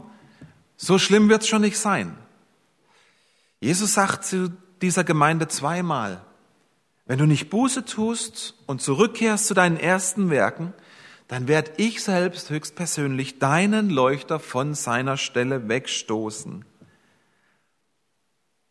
so 0.76 0.98
schlimm 0.98 1.28
wird's 1.28 1.48
schon 1.48 1.62
nicht 1.62 1.78
sein. 1.78 2.16
Jesus 3.60 3.94
sagt 3.94 4.24
zu 4.24 4.52
dieser 4.82 5.04
Gemeinde 5.04 5.48
zweimal: 5.48 6.20
Wenn 7.06 7.18
du 7.18 7.26
nicht 7.26 7.50
Buße 7.50 7.84
tust 7.84 8.54
und 8.66 8.82
zurückkehrst 8.82 9.46
zu 9.46 9.54
deinen 9.54 9.76
ersten 9.76 10.30
Werken, 10.30 10.74
dann 11.28 11.46
werde 11.46 11.72
ich 11.76 12.02
selbst 12.02 12.50
höchstpersönlich 12.50 13.38
deinen 13.38 13.90
Leuchter 13.90 14.40
von 14.40 14.74
seiner 14.74 15.16
Stelle 15.16 15.68
wegstoßen. 15.68 16.64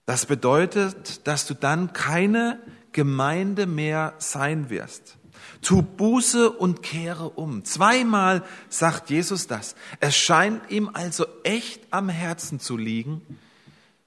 Das 0.07 0.25
bedeutet, 0.25 1.27
dass 1.27 1.45
du 1.47 1.53
dann 1.53 1.91
keine 1.91 2.61
Gemeinde 2.93 3.67
mehr 3.67 4.13
sein 4.19 4.69
wirst. 4.69 5.17
Tu 5.61 5.81
Buße 5.81 6.49
und 6.49 6.81
kehre 6.81 7.31
um. 7.31 7.65
Zweimal 7.65 8.41
sagt 8.69 9.09
Jesus 9.09 9.47
das. 9.47 9.75
Es 9.99 10.15
scheint 10.15 10.71
ihm 10.71 10.89
also 10.93 11.25
echt 11.43 11.81
am 11.91 12.07
Herzen 12.07 12.61
zu 12.61 12.77
liegen, 12.77 13.21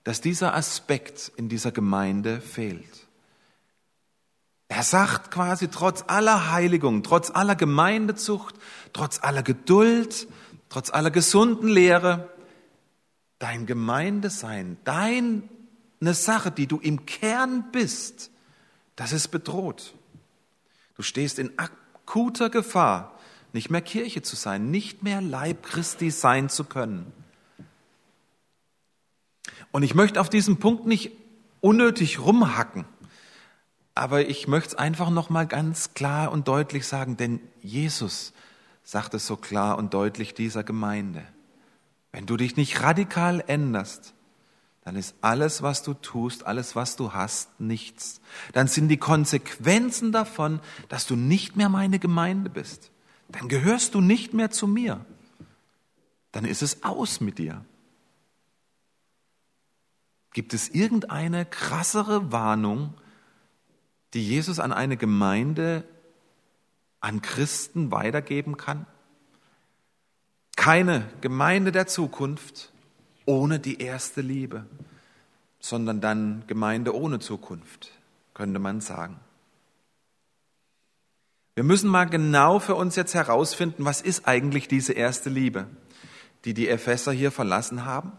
dass 0.03 0.23
dieser 0.23 0.55
Aspekt 0.55 1.33
in 1.37 1.51
dieser 1.51 1.71
Gemeinde 1.71 2.41
fehlt. 2.41 3.07
Er 4.69 4.85
sagt 4.85 5.31
quasi 5.31 5.69
trotz 5.69 6.05
aller 6.07 6.51
Heiligung, 6.51 7.03
trotz 7.03 7.31
aller 7.31 7.57
Gemeindezucht, 7.57 8.55
trotz 8.95 9.23
aller 9.23 9.43
Geduld, 9.43 10.29
trotz 10.71 10.89
aller 10.89 11.11
gesunden 11.11 11.69
Lehre, 11.69 12.31
dein 13.39 13.67
Gemeindesein, 13.67 14.79
deine 16.01 16.15
Sache, 16.15 16.51
die 16.51 16.67
du 16.67 16.79
im 16.79 17.07
Kern 17.07 17.71
bist, 17.73 18.31
das 18.97 19.13
ist 19.13 19.29
bedroht. 19.29 19.95
Du 20.97 21.03
stehst 21.03 21.39
in 21.39 21.59
akuter 21.59 22.51
Gefahr, 22.51 23.19
nicht 23.53 23.71
mehr 23.71 23.83
Kirche 23.83 24.23
zu 24.23 24.37
sein, 24.37 24.71
nicht 24.71 25.03
mehr 25.03 25.21
Leib 25.21 25.63
Christi 25.63 26.11
sein 26.11 26.49
zu 26.49 26.65
können. 26.65 27.13
Und 29.73 29.83
ich 29.83 29.95
möchte 29.95 30.21
auf 30.21 30.29
diesen 30.29 30.59
Punkt 30.59 30.87
nicht 30.87 31.13
unnötig 31.61 32.19
rumhacken, 32.19 32.85
aber 33.95 34.29
ich 34.29 34.49
möchte 34.49 34.71
es 34.71 34.75
einfach 34.77 35.11
noch 35.11 35.31
mal 35.31 35.47
ganz 35.47 35.95
klar 35.95 36.33
und 36.33 36.49
deutlich 36.49 36.87
sagen, 36.87 37.17
denn 37.17 37.41
Jesus 37.61 38.33
sagt 38.83 39.15
es 39.15 39.27
so 39.27 39.37
klar 39.37 39.79
und 39.79 39.95
deutlich 39.95 40.33
dieser 40.33 40.65
Gemeinde. 40.65 41.23
Wenn 42.13 42.27
du 42.27 42.37
dich 42.37 42.57
nicht 42.57 42.83
radikal 42.83 43.45
änderst, 43.47 44.15
dann 44.91 44.99
ist 44.99 45.15
alles, 45.21 45.63
was 45.63 45.85
du 45.85 45.95
tust, 45.95 46.47
alles, 46.47 46.75
was 46.75 46.97
du 46.97 47.13
hast, 47.13 47.61
nichts. 47.61 48.21
Dann 48.55 48.67
sind 48.67 48.89
die 48.89 48.97
Konsequenzen 48.97 50.11
davon, 50.11 50.59
dass 50.89 51.07
du 51.07 51.15
nicht 51.15 51.55
mehr 51.55 51.69
meine 51.69 52.01
Gemeinde 52.01 52.51
bist. 52.51 52.91
Dann 53.29 53.47
gehörst 53.47 53.95
du 53.95 54.01
nicht 54.01 54.35
mehr 54.35 54.51
zu 54.51 54.67
mir. 54.67 55.07
Dann 56.33 56.45
ist 56.45 56.61
es 56.61 56.83
aus 56.83 57.21
mit 57.21 57.39
dir. 57.39 57.65
Gibt 60.33 60.55
es 60.55 60.69
irgendeine 60.69 61.47
krassere 61.47 62.33
Warnung, 62.33 62.95
die 64.13 64.27
Jesus 64.27 64.59
an 64.59 64.73
eine 64.73 64.97
Gemeinde, 64.97 65.85
an 66.99 67.23
Christen 67.23 67.93
weitergeben 67.93 68.57
kann? 68.57 68.87
Keine 70.57 71.09
Gemeinde 71.21 71.71
der 71.71 71.87
Zukunft 71.87 72.73
ohne 73.31 73.61
die 73.61 73.81
erste 73.81 74.23
Liebe, 74.23 74.67
sondern 75.61 76.01
dann 76.01 76.43
Gemeinde 76.49 76.97
ohne 76.97 77.21
Zukunft, 77.21 77.93
könnte 78.35 78.59
man 78.59 78.81
sagen. 78.81 79.21
Wir 81.55 81.63
müssen 81.63 81.89
mal 81.89 82.07
genau 82.07 82.59
für 82.59 82.75
uns 82.75 82.97
jetzt 82.97 83.15
herausfinden, 83.15 83.85
was 83.85 84.01
ist 84.01 84.27
eigentlich 84.27 84.67
diese 84.67 84.95
erste 84.95 85.31
Liebe, 85.31 85.67
die 86.45 86.55
die 86.55 86.69
Epheser 86.69 87.13
hier 87.13 87.31
verlassen 87.31 87.85
haben. 87.85 88.13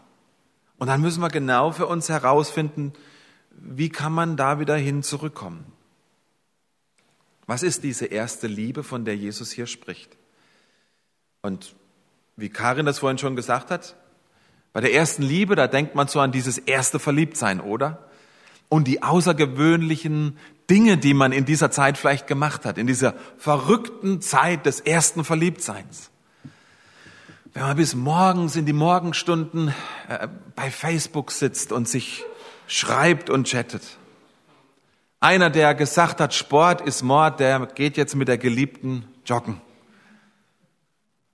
Und 0.78 0.86
dann 0.86 1.02
müssen 1.02 1.20
wir 1.20 1.28
genau 1.28 1.72
für 1.72 1.86
uns 1.86 2.08
herausfinden, 2.08 2.94
wie 3.50 3.90
kann 3.90 4.14
man 4.14 4.38
da 4.38 4.60
wieder 4.60 4.76
hin 4.76 5.02
zurückkommen. 5.02 5.66
Was 7.46 7.62
ist 7.62 7.84
diese 7.84 8.06
erste 8.06 8.46
Liebe, 8.46 8.82
von 8.82 9.04
der 9.04 9.16
Jesus 9.16 9.50
hier 9.50 9.66
spricht? 9.66 10.16
Und 11.42 11.74
wie 12.36 12.48
Karin 12.48 12.86
das 12.86 13.00
vorhin 13.00 13.18
schon 13.18 13.36
gesagt 13.36 13.70
hat, 13.70 13.96
bei 14.72 14.80
der 14.80 14.94
ersten 14.94 15.22
Liebe, 15.22 15.54
da 15.54 15.66
denkt 15.66 15.94
man 15.94 16.08
so 16.08 16.20
an 16.20 16.32
dieses 16.32 16.58
erste 16.58 16.98
Verliebtsein, 16.98 17.60
oder? 17.60 18.08
Und 18.68 18.88
die 18.88 19.02
außergewöhnlichen 19.02 20.38
Dinge, 20.70 20.96
die 20.96 21.12
man 21.12 21.32
in 21.32 21.44
dieser 21.44 21.70
Zeit 21.70 21.98
vielleicht 21.98 22.26
gemacht 22.26 22.64
hat, 22.64 22.78
in 22.78 22.86
dieser 22.86 23.14
verrückten 23.36 24.22
Zeit 24.22 24.64
des 24.64 24.80
ersten 24.80 25.24
Verliebtseins. 25.24 26.10
Wenn 27.52 27.64
man 27.64 27.76
bis 27.76 27.94
morgens 27.94 28.56
in 28.56 28.64
die 28.64 28.72
Morgenstunden 28.72 29.74
äh, 30.08 30.28
bei 30.56 30.70
Facebook 30.70 31.32
sitzt 31.32 31.70
und 31.70 31.86
sich 31.86 32.24
schreibt 32.66 33.28
und 33.28 33.46
chattet. 33.46 33.82
Einer, 35.20 35.50
der 35.50 35.74
gesagt 35.74 36.20
hat, 36.20 36.32
Sport 36.32 36.80
ist 36.80 37.02
Mord, 37.02 37.40
der 37.40 37.66
geht 37.66 37.98
jetzt 37.98 38.16
mit 38.16 38.28
der 38.28 38.38
Geliebten 38.38 39.04
joggen. 39.26 39.60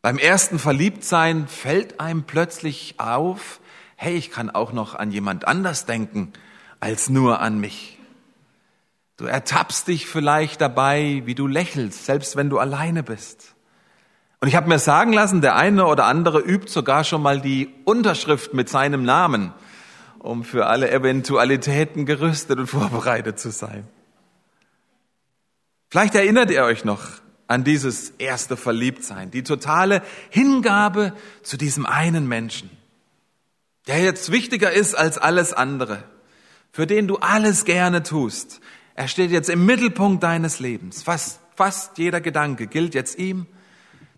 Beim 0.08 0.16
ersten 0.16 0.58
Verliebtsein 0.58 1.48
fällt 1.48 2.00
einem 2.00 2.22
plötzlich 2.22 2.94
auf, 2.96 3.60
hey, 3.94 4.14
ich 4.14 4.30
kann 4.30 4.48
auch 4.48 4.72
noch 4.72 4.94
an 4.94 5.10
jemand 5.10 5.46
anders 5.46 5.84
denken 5.84 6.32
als 6.80 7.10
nur 7.10 7.40
an 7.42 7.60
mich. 7.60 7.98
Du 9.18 9.26
ertappst 9.26 9.86
dich 9.86 10.06
vielleicht 10.06 10.62
dabei, 10.62 11.24
wie 11.26 11.34
du 11.34 11.46
lächelst, 11.46 12.06
selbst 12.06 12.36
wenn 12.36 12.48
du 12.48 12.58
alleine 12.58 13.02
bist. 13.02 13.54
Und 14.40 14.48
ich 14.48 14.56
habe 14.56 14.70
mir 14.70 14.78
sagen 14.78 15.12
lassen, 15.12 15.42
der 15.42 15.56
eine 15.56 15.84
oder 15.84 16.06
andere 16.06 16.40
übt 16.40 16.70
sogar 16.70 17.04
schon 17.04 17.20
mal 17.20 17.42
die 17.42 17.68
Unterschrift 17.84 18.54
mit 18.54 18.70
seinem 18.70 19.02
Namen, 19.02 19.52
um 20.20 20.42
für 20.42 20.68
alle 20.68 20.90
Eventualitäten 20.90 22.06
gerüstet 22.06 22.58
und 22.58 22.66
vorbereitet 22.68 23.38
zu 23.38 23.50
sein. 23.50 23.86
Vielleicht 25.90 26.14
erinnert 26.14 26.50
ihr 26.50 26.64
euch 26.64 26.86
noch 26.86 27.02
an 27.48 27.64
dieses 27.64 28.10
erste 28.18 28.56
Verliebtsein, 28.56 29.30
die 29.30 29.42
totale 29.42 30.02
Hingabe 30.30 31.14
zu 31.42 31.56
diesem 31.56 31.86
einen 31.86 32.28
Menschen, 32.28 32.70
der 33.86 34.00
jetzt 34.00 34.30
wichtiger 34.30 34.70
ist 34.70 34.94
als 34.94 35.18
alles 35.18 35.54
andere, 35.54 36.04
für 36.70 36.86
den 36.86 37.08
du 37.08 37.16
alles 37.16 37.64
gerne 37.64 38.02
tust. 38.02 38.60
Er 38.94 39.08
steht 39.08 39.30
jetzt 39.30 39.48
im 39.48 39.64
Mittelpunkt 39.64 40.22
deines 40.22 40.60
Lebens. 40.60 41.02
Fast, 41.02 41.40
fast 41.56 41.96
jeder 41.98 42.20
Gedanke 42.20 42.66
gilt 42.66 42.94
jetzt 42.94 43.18
ihm. 43.18 43.46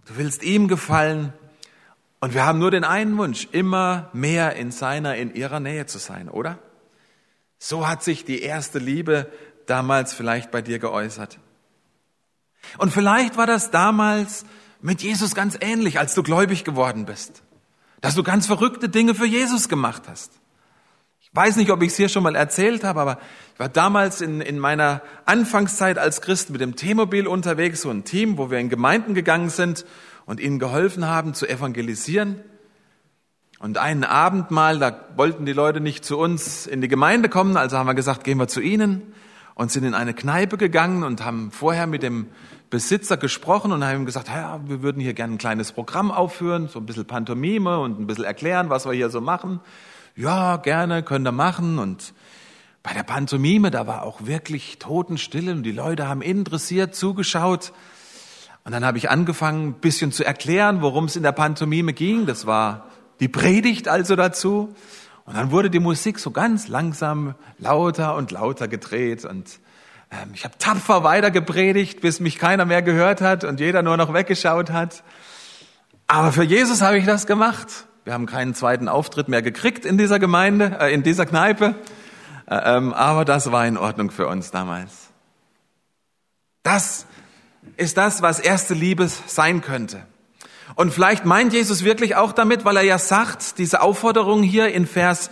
Du 0.07 0.17
willst 0.17 0.43
ihm 0.43 0.67
gefallen. 0.67 1.33
Und 2.19 2.35
wir 2.35 2.45
haben 2.45 2.59
nur 2.59 2.73
den 2.73 2.85
einen 2.85 3.17
Wunsch, 3.17 3.49
immer 3.53 4.11
mehr 4.13 4.57
in 4.57 4.73
seiner, 4.73 5.17
in 5.17 5.35
ihrer 5.35 5.61
Nähe 5.61 5.87
zu 5.87 5.99
sein, 5.99 6.29
oder? 6.29 6.59
So 7.59 7.87
hat 7.87 8.03
sich 8.03 8.25
die 8.25 8.43
erste 8.43 8.79
Liebe 8.79 9.31
damals 9.67 10.15
vielleicht 10.15 10.51
bei 10.51 10.63
dir 10.63 10.79
geäußert. 10.81 11.39
Und 12.79 12.93
vielleicht 12.93 13.37
war 13.37 13.47
das 13.47 13.71
damals 13.71 14.45
mit 14.81 15.03
Jesus 15.03 15.35
ganz 15.35 15.57
ähnlich, 15.61 15.99
als 15.99 16.15
du 16.15 16.23
gläubig 16.23 16.65
geworden 16.65 17.05
bist. 17.05 17.43
Dass 18.01 18.15
du 18.15 18.23
ganz 18.23 18.47
verrückte 18.47 18.89
Dinge 18.89 19.15
für 19.15 19.27
Jesus 19.27 19.69
gemacht 19.69 20.03
hast. 20.09 20.33
Ich 21.21 21.31
weiß 21.33 21.57
nicht, 21.57 21.71
ob 21.71 21.83
ich 21.83 21.91
es 21.91 21.97
hier 21.97 22.09
schon 22.09 22.23
mal 22.23 22.35
erzählt 22.35 22.83
habe, 22.83 23.01
aber 23.01 23.19
ich 23.53 23.61
war 23.61 23.69
damals 23.69 24.21
in, 24.21 24.41
in 24.41 24.59
meiner 24.59 25.03
Anfangszeit 25.27 25.99
als 25.99 26.23
Christ 26.23 26.51
mit 26.51 26.61
dem 26.61 26.77
T-Mobil 26.77 27.27
unterwegs, 27.27 27.83
so 27.83 27.91
ein 27.91 28.05
Team, 28.05 28.37
wo 28.39 28.51
wir 28.51 28.59
in 28.59 28.69
Gemeinden 28.69 29.15
gegangen 29.15 29.51
sind 29.51 29.85
und 30.27 30.41
ihnen 30.41 30.59
geholfen 30.59 31.07
haben 31.07 31.35
zu 31.35 31.47
evangelisieren. 31.47 32.41
Und 33.61 33.77
einen 33.77 34.05
Abend 34.05 34.51
mal, 34.51 34.79
da 34.79 35.09
wollten 35.17 35.45
die 35.45 35.53
Leute 35.53 35.81
nicht 35.81 36.05
zu 36.05 36.19
uns 36.19 36.67
in 36.67 36.81
die 36.81 36.89
Gemeinde 36.89 37.29
kommen, 37.29 37.57
also 37.57 37.77
haben 37.77 37.87
wir 37.87 37.95
gesagt, 37.95 38.25
gehen 38.25 38.39
wir 38.39 38.49
zu 38.49 38.61
ihnen 38.61 39.13
und 39.55 39.71
sind 39.71 39.85
in 39.85 39.95
eine 39.95 40.15
Kneipe 40.15 40.57
gegangen 40.57 41.03
und 41.03 41.25
haben 41.25 41.51
vorher 41.51 41.87
mit 41.87 42.03
dem 42.03 42.27
Besitzer 42.71 43.17
gesprochen 43.17 43.73
und 43.73 43.85
haben 43.85 44.07
gesagt, 44.07 44.29
ja, 44.29 44.61
wir 44.67 44.83
würden 44.83 45.01
hier 45.01 45.13
gerne 45.13 45.35
ein 45.35 45.39
kleines 45.39 45.73
Programm 45.73 46.11
aufführen, 46.11 46.69
so 46.69 46.79
ein 46.79 46.87
bisschen 46.87 47.05
Pantomime 47.05 47.81
und 47.81 47.99
ein 47.99 48.07
bisschen 48.07 48.25
erklären, 48.25 48.71
was 48.71 48.87
wir 48.87 48.93
hier 48.93 49.11
so 49.11 49.21
machen. 49.21 49.61
Ja, 50.15 50.57
gerne, 50.57 51.03
könnt 51.03 51.27
ihr 51.27 51.33
machen. 51.33 51.79
Und 51.79 52.15
bei 52.83 52.93
der 52.93 53.03
Pantomime, 53.03 53.71
da 53.71 53.87
war 53.87 54.05
auch 54.05 54.27
wirklich 54.27 54.79
Totenstille 54.79 55.53
und 55.53 55.65
die 55.65 55.73
Leute 55.73 56.09
haben 56.09 56.23
interessiert 56.23 56.95
zugeschaut. 56.95 57.73
Und 58.65 58.73
dann 58.73 58.85
habe 58.85 58.99
ich 58.99 59.11
angefangen, 59.11 59.69
ein 59.69 59.75
bisschen 59.75 60.13
zu 60.13 60.25
erklären, 60.25 60.81
worum 60.81 61.07
es 61.07 61.17
in 61.17 61.23
der 61.23 61.33
Pantomime 61.33 61.93
ging. 61.93 62.27
Das 62.27 62.47
war 62.47 62.87
die 63.19 63.29
Predigt 63.29 63.89
also 63.89 64.17
dazu. 64.17 64.75
Und 65.31 65.37
dann 65.37 65.53
wurde 65.53 65.71
die 65.71 65.79
Musik 65.79 66.19
so 66.19 66.33
ganz 66.33 66.67
langsam 66.67 67.37
lauter 67.59 68.17
und 68.17 68.33
lauter 68.33 68.67
gedreht 68.67 69.25
und 69.25 69.61
ähm, 70.11 70.31
ich 70.35 70.43
habe 70.43 70.59
tapfer 70.59 71.05
weiter 71.05 71.31
gepredigt, 71.31 72.01
bis 72.01 72.19
mich 72.19 72.37
keiner 72.37 72.65
mehr 72.65 72.83
gehört 72.83 73.21
hat 73.21 73.45
und 73.45 73.61
jeder 73.61 73.83
nur 73.83 73.97
noch 73.97 74.13
weggeschaut 74.13 74.73
hat. 74.73 75.05
Aber 76.09 76.33
für 76.33 76.43
Jesus 76.43 76.83
habe 76.83 76.99
ich 76.99 77.07
das 77.07 77.29
gemacht. 77.29 77.69
Wir 78.03 78.13
haben 78.13 78.27
keinen 78.27 78.57
zweiten 78.57 78.89
Auftritt 78.89 79.29
mehr 79.29 79.41
gekriegt 79.41 79.85
in 79.85 79.99
dieser 79.99 80.19
Gemeinde, 80.19 80.77
äh, 80.81 80.93
in 80.93 81.05
dieser 81.05 81.27
Kneipe. 81.27 81.77
Äh, 82.47 82.77
ähm, 82.77 82.93
aber 82.93 83.25
das 83.25 83.53
war 83.53 83.65
in 83.69 83.77
Ordnung 83.77 84.11
für 84.11 84.27
uns 84.27 84.51
damals. 84.51 85.11
Das 86.65 87.07
ist 87.77 87.97
das, 87.97 88.21
was 88.21 88.41
erste 88.41 88.75
Liebe 88.75 89.07
sein 89.07 89.61
könnte. 89.61 90.05
Und 90.75 90.93
vielleicht 90.93 91.25
meint 91.25 91.53
Jesus 91.53 91.85
wirklich 91.85 92.17
auch 92.17 92.33
damit, 92.33 92.65
weil 92.65 92.77
er 92.77 92.83
ja 92.83 92.99
sagt, 92.99 93.59
diese 93.59 93.81
Aufforderung 93.81 94.43
hier 94.43 94.69
in 94.69 94.87
Vers 94.87 95.31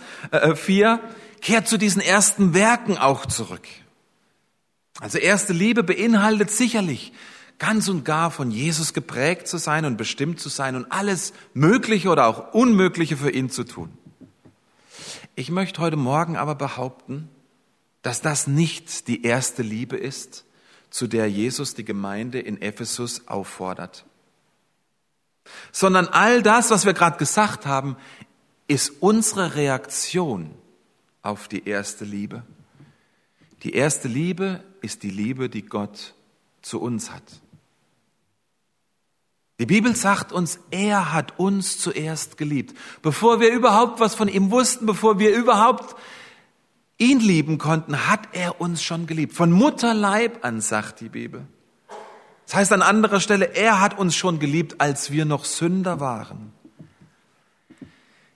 4, 0.55 0.99
äh, 1.01 1.39
kehrt 1.41 1.67
zu 1.67 1.77
diesen 1.77 2.01
ersten 2.01 2.53
Werken 2.53 2.97
auch 2.97 3.25
zurück. 3.25 3.67
Also 4.99 5.17
erste 5.17 5.53
Liebe 5.53 5.83
beinhaltet 5.83 6.51
sicherlich 6.51 7.13
ganz 7.57 7.87
und 7.89 8.05
gar 8.05 8.31
von 8.31 8.51
Jesus 8.51 8.93
geprägt 8.93 9.47
zu 9.47 9.57
sein 9.57 9.85
und 9.85 9.97
bestimmt 9.97 10.39
zu 10.39 10.49
sein 10.49 10.75
und 10.75 10.91
alles 10.91 11.33
Mögliche 11.53 12.09
oder 12.09 12.27
auch 12.27 12.53
Unmögliche 12.53 13.17
für 13.17 13.29
ihn 13.29 13.49
zu 13.49 13.63
tun. 13.63 13.89
Ich 15.35 15.51
möchte 15.51 15.81
heute 15.81 15.97
Morgen 15.97 16.35
aber 16.35 16.55
behaupten, 16.55 17.29
dass 18.01 18.21
das 18.21 18.47
nicht 18.47 19.07
die 19.07 19.23
erste 19.23 19.61
Liebe 19.61 19.97
ist, 19.97 20.45
zu 20.89 21.07
der 21.07 21.29
Jesus 21.29 21.75
die 21.75 21.85
Gemeinde 21.85 22.39
in 22.39 22.61
Ephesus 22.61 23.27
auffordert, 23.27 24.05
sondern 25.71 26.07
all 26.07 26.41
das, 26.41 26.71
was 26.71 26.85
wir 26.85 26.93
gerade 26.93 27.17
gesagt 27.17 27.65
haben, 27.65 27.95
ist 28.67 28.93
unsere 29.01 29.55
Reaktion 29.55 30.53
auf 31.21 31.47
die 31.47 31.67
erste 31.67 32.05
Liebe. 32.05 32.43
Die 33.63 33.73
erste 33.73 34.07
Liebe 34.07 34.63
ist 34.81 35.03
die 35.03 35.09
Liebe, 35.09 35.49
die 35.49 35.63
Gott 35.63 36.13
zu 36.61 36.79
uns 36.79 37.11
hat. 37.11 37.23
Die 39.59 39.65
Bibel 39.65 39.93
sagt 39.93 40.31
uns, 40.31 40.59
er 40.71 41.11
hat 41.11 41.37
uns 41.37 41.79
zuerst 41.79 42.37
geliebt. 42.37 42.77
Bevor 43.01 43.41
wir 43.41 43.51
überhaupt 43.51 43.99
was 43.99 44.15
von 44.15 44.29
ihm 44.29 44.51
wussten, 44.51 44.85
bevor 44.85 45.19
wir 45.19 45.35
überhaupt 45.35 45.97
ihn 46.97 47.19
lieben 47.19 47.57
konnten, 47.57 48.07
hat 48.07 48.29
er 48.31 48.61
uns 48.61 48.81
schon 48.81 49.05
geliebt. 49.05 49.33
Von 49.33 49.51
Mutterleib 49.51 50.45
an, 50.45 50.61
sagt 50.61 51.01
die 51.01 51.09
Bibel. 51.09 51.45
Das 52.49 52.55
heißt 52.55 52.73
an 52.73 52.81
anderer 52.81 53.19
Stelle, 53.19 53.53
er 53.53 53.79
hat 53.79 53.99
uns 53.99 54.15
schon 54.15 54.39
geliebt, 54.39 54.81
als 54.81 55.11
wir 55.11 55.23
noch 55.23 55.45
Sünder 55.45 55.99
waren. 55.99 56.51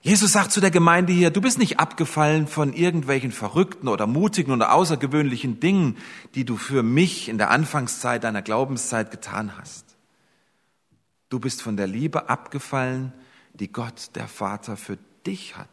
Jesus 0.01 0.34
sagt 0.34 0.51
zu 0.51 0.62
der 0.62 0.70
Gemeinde 0.70 1.12
hier, 1.12 1.32
du 1.32 1.41
bist 1.41 1.58
nicht 1.58 1.79
abgefallen 1.79 2.46
von 2.46 2.74
irgendwelchen 2.74 3.32
verrückten 3.32 3.88
oder 3.88 4.05
mutigen 4.05 4.51
oder 4.51 4.72
außergewöhnlichen 4.72 5.60
Dingen, 5.60 5.98
die 6.36 6.46
du 6.46 6.58
für 6.58 6.84
mich 6.84 7.27
in 7.27 7.39
der 7.39 7.50
Anfangszeit 7.50 8.24
deiner 8.24 8.43
Glaubenszeit 8.43 9.10
getan 9.10 9.58
hast. 9.58 9.96
Du 11.29 11.39
bist 11.39 11.63
von 11.63 11.75
der 11.75 11.88
Liebe 11.88 12.29
abgefallen, 12.29 13.13
die 13.55 13.72
Gott, 13.72 14.12
der 14.13 14.27
Vater, 14.27 14.77
für 14.77 15.00
dich 15.25 15.58
hat. 15.58 15.70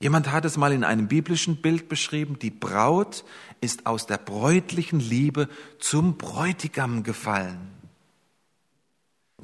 Jemand 0.00 0.30
hat 0.30 0.44
es 0.44 0.56
mal 0.56 0.72
in 0.72 0.84
einem 0.84 1.08
biblischen 1.08 1.60
Bild 1.60 1.88
beschrieben, 1.88 2.38
die 2.38 2.50
Braut 2.50 3.24
ist 3.60 3.86
aus 3.86 4.06
der 4.06 4.18
bräutlichen 4.18 5.00
Liebe 5.00 5.48
zum 5.78 6.16
Bräutigam 6.16 7.02
gefallen. 7.02 7.78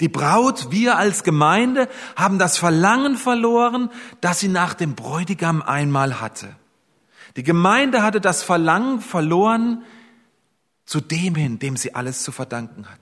Die 0.00 0.08
Braut, 0.08 0.72
wir 0.72 0.98
als 0.98 1.22
Gemeinde, 1.22 1.88
haben 2.16 2.38
das 2.38 2.58
Verlangen 2.58 3.16
verloren, 3.16 3.90
das 4.20 4.40
sie 4.40 4.48
nach 4.48 4.74
dem 4.74 4.96
Bräutigam 4.96 5.62
einmal 5.62 6.20
hatte. 6.20 6.56
Die 7.36 7.44
Gemeinde 7.44 8.02
hatte 8.02 8.20
das 8.20 8.42
Verlangen 8.42 9.00
verloren 9.00 9.84
zu 10.84 11.00
dem 11.00 11.36
hin, 11.36 11.58
dem 11.58 11.76
sie 11.76 11.94
alles 11.94 12.22
zu 12.24 12.32
verdanken 12.32 12.90
hat. 12.90 13.00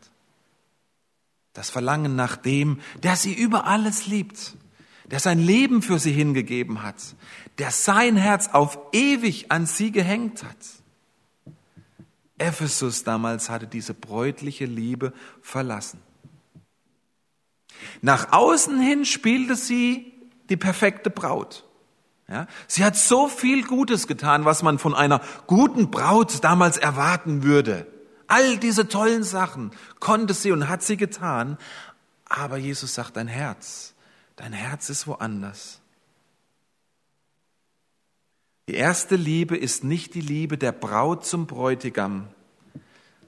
Das 1.55 1.71
Verlangen 1.71 2.15
nach 2.15 2.37
dem, 2.37 2.81
der 3.03 3.17
sie 3.17 3.35
über 3.35 3.67
alles 3.67 4.07
liebt, 4.07 4.55
der 5.11 5.21
sein 5.21 5.39
Leben 5.39 5.83
für 5.83 5.99
sie 5.99 6.13
hingegeben 6.13 6.83
hat, 6.83 6.97
der 7.59 7.71
sein 7.71 8.17
Herz 8.17 8.49
auf 8.49 8.79
ewig 8.93 9.51
an 9.51 9.67
sie 9.67 9.93
gehängt 9.93 10.43
hat. 10.43 10.57
Ephesus 12.43 13.05
damals 13.05 13.51
hatte 13.51 13.67
diese 13.67 13.95
bräutliche 13.95 14.65
Liebe 14.65 15.13
verlassen. 15.41 16.01
Nach 18.01 18.33
außen 18.33 18.81
hin 18.81 19.05
spielte 19.05 19.57
sie 19.57 20.13
die 20.49 20.57
perfekte 20.57 21.11
Braut. 21.11 21.65
Ja, 22.29 22.47
sie 22.67 22.85
hat 22.85 22.97
so 22.97 23.29
viel 23.29 23.65
Gutes 23.65 24.07
getan, 24.07 24.45
was 24.45 24.63
man 24.63 24.79
von 24.79 24.95
einer 24.95 25.21
guten 25.47 25.91
Braut 25.91 26.43
damals 26.43 26.79
erwarten 26.79 27.43
würde. 27.43 27.87
All 28.27 28.57
diese 28.57 28.89
tollen 28.89 29.25
Sachen 29.25 29.73
konnte 30.01 30.33
sie 30.33 30.53
und 30.53 30.69
hat 30.69 30.83
sie 30.83 30.97
getan. 30.97 31.59
Aber 32.25 32.57
Jesus 32.57 32.95
sagt, 32.95 33.19
dein 33.19 33.29
Herz, 33.29 33.93
dein 34.37 34.55
Herz 34.55 34.89
ist 34.89 35.07
woanders. 35.07 35.82
Die 38.69 38.75
erste 38.75 39.17
Liebe 39.17 39.57
ist 39.57 39.83
nicht 39.83 40.15
die 40.15 40.21
Liebe 40.21 40.57
der 40.57 40.73
Braut 40.73 41.27
zum 41.27 41.47
Bräutigam, 41.47 42.29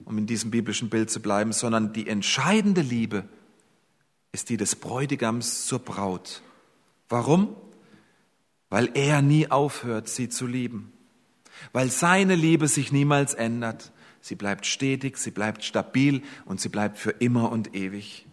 um 0.05 0.19
in 0.19 0.27
diesem 0.27 0.51
biblischen 0.51 0.91
Bild 0.91 1.11
zu 1.11 1.21
bleiben, 1.21 1.53
sondern 1.53 1.93
die 1.93 2.07
entscheidende 2.07 2.83
Liebe 2.83 3.25
ist 4.33 4.49
die 4.49 4.57
des 4.57 4.77
Bräutigams 4.77 5.67
zur 5.67 5.81
Braut. 5.81 6.43
Warum? 7.09 7.57
Weil 8.71 8.91
er 8.95 9.23
nie 9.23 9.51
aufhört, 9.51 10.09
sie 10.09 10.29
zu 10.29 10.47
lieben. 10.47 10.93
Weil 11.73 11.91
seine 11.91 12.35
Liebe 12.35 12.69
sich 12.69 12.93
niemals 12.93 13.35
ändert. 13.35 13.93
Sie 14.21 14.37
bleibt 14.37 14.67
stetig, 14.67 15.19
sie 15.19 15.31
bleibt 15.31 15.65
stabil 15.65 16.23
und 16.45 16.61
sie 16.61 16.69
bleibt 16.69 16.99
für 16.99 17.11
immer 17.11 17.53
und 17.53 17.75
ewig. 17.75 18.27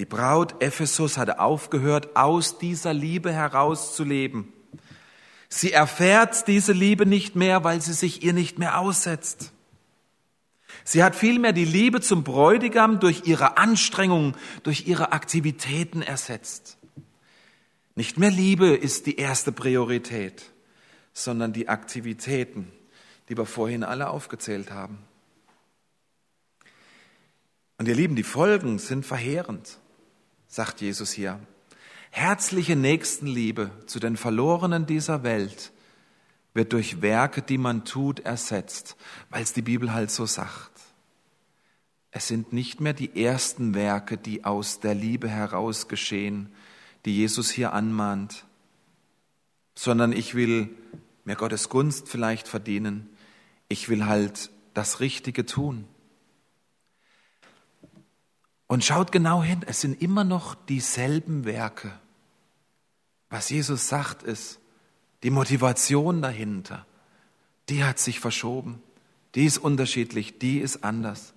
Die 0.00 0.06
Braut 0.06 0.62
Ephesus 0.62 1.18
hatte 1.18 1.40
aufgehört, 1.40 2.16
aus 2.16 2.56
dieser 2.56 2.94
Liebe 2.94 3.34
heraus 3.34 3.94
zu 3.94 4.02
leben. 4.02 4.50
Sie 5.50 5.72
erfährt 5.72 6.48
diese 6.48 6.72
Liebe 6.72 7.04
nicht 7.04 7.36
mehr, 7.36 7.64
weil 7.64 7.82
sie 7.82 7.92
sich 7.92 8.22
ihr 8.22 8.32
nicht 8.32 8.58
mehr 8.58 8.78
aussetzt. 8.78 9.52
Sie 10.84 11.04
hat 11.04 11.14
vielmehr 11.14 11.52
die 11.52 11.66
Liebe 11.66 12.00
zum 12.00 12.24
Bräutigam 12.24 12.98
durch 12.98 13.26
ihre 13.26 13.58
Anstrengungen, 13.58 14.36
durch 14.62 14.86
ihre 14.86 15.12
Aktivitäten 15.12 16.00
ersetzt. 16.00 16.78
Nicht 17.94 18.16
mehr 18.16 18.30
Liebe 18.30 18.68
ist 18.68 19.04
die 19.04 19.16
erste 19.16 19.52
Priorität, 19.52 20.50
sondern 21.12 21.52
die 21.52 21.68
Aktivitäten, 21.68 22.72
die 23.28 23.36
wir 23.36 23.44
vorhin 23.44 23.84
alle 23.84 24.08
aufgezählt 24.08 24.70
haben. 24.70 24.96
Und 27.76 27.86
ihr 27.86 27.94
Lieben, 27.94 28.16
die 28.16 28.22
Folgen 28.22 28.78
sind 28.78 29.04
verheerend, 29.04 29.76
sagt 30.50 30.80
Jesus 30.80 31.12
hier. 31.12 31.38
Herzliche 32.10 32.74
Nächstenliebe 32.74 33.70
zu 33.86 34.00
den 34.00 34.16
Verlorenen 34.16 34.84
dieser 34.84 35.22
Welt 35.22 35.72
wird 36.52 36.72
durch 36.72 37.00
Werke, 37.00 37.40
die 37.40 37.56
man 37.56 37.84
tut, 37.84 38.18
ersetzt, 38.20 38.96
weil 39.30 39.44
es 39.44 39.52
die 39.52 39.62
Bibel 39.62 39.94
halt 39.94 40.10
so 40.10 40.26
sagt. 40.26 40.72
Es 42.10 42.26
sind 42.26 42.52
nicht 42.52 42.80
mehr 42.80 42.92
die 42.92 43.22
ersten 43.22 43.74
Werke, 43.74 44.18
die 44.18 44.44
aus 44.44 44.80
der 44.80 44.96
Liebe 44.96 45.28
heraus 45.28 45.86
geschehen, 45.86 46.52
die 47.04 47.16
Jesus 47.16 47.50
hier 47.50 47.72
anmahnt, 47.72 48.44
sondern 49.76 50.12
ich 50.12 50.34
will 50.34 50.68
mir 51.24 51.36
Gottes 51.36 51.68
Gunst 51.68 52.08
vielleicht 52.08 52.48
verdienen. 52.48 53.08
Ich 53.68 53.88
will 53.88 54.06
halt 54.06 54.50
das 54.74 54.98
Richtige 54.98 55.46
tun. 55.46 55.86
Und 58.70 58.84
schaut 58.84 59.10
genau 59.10 59.42
hin, 59.42 59.64
es 59.66 59.80
sind 59.80 60.00
immer 60.00 60.22
noch 60.22 60.54
dieselben 60.54 61.44
Werke. 61.44 61.90
Was 63.28 63.50
Jesus 63.50 63.88
sagt 63.88 64.22
ist, 64.22 64.60
die 65.24 65.30
Motivation 65.30 66.22
dahinter, 66.22 66.86
die 67.68 67.82
hat 67.82 67.98
sich 67.98 68.20
verschoben. 68.20 68.80
Die 69.34 69.44
ist 69.44 69.58
unterschiedlich, 69.58 70.38
die 70.38 70.60
ist 70.60 70.84
anders. 70.84 71.32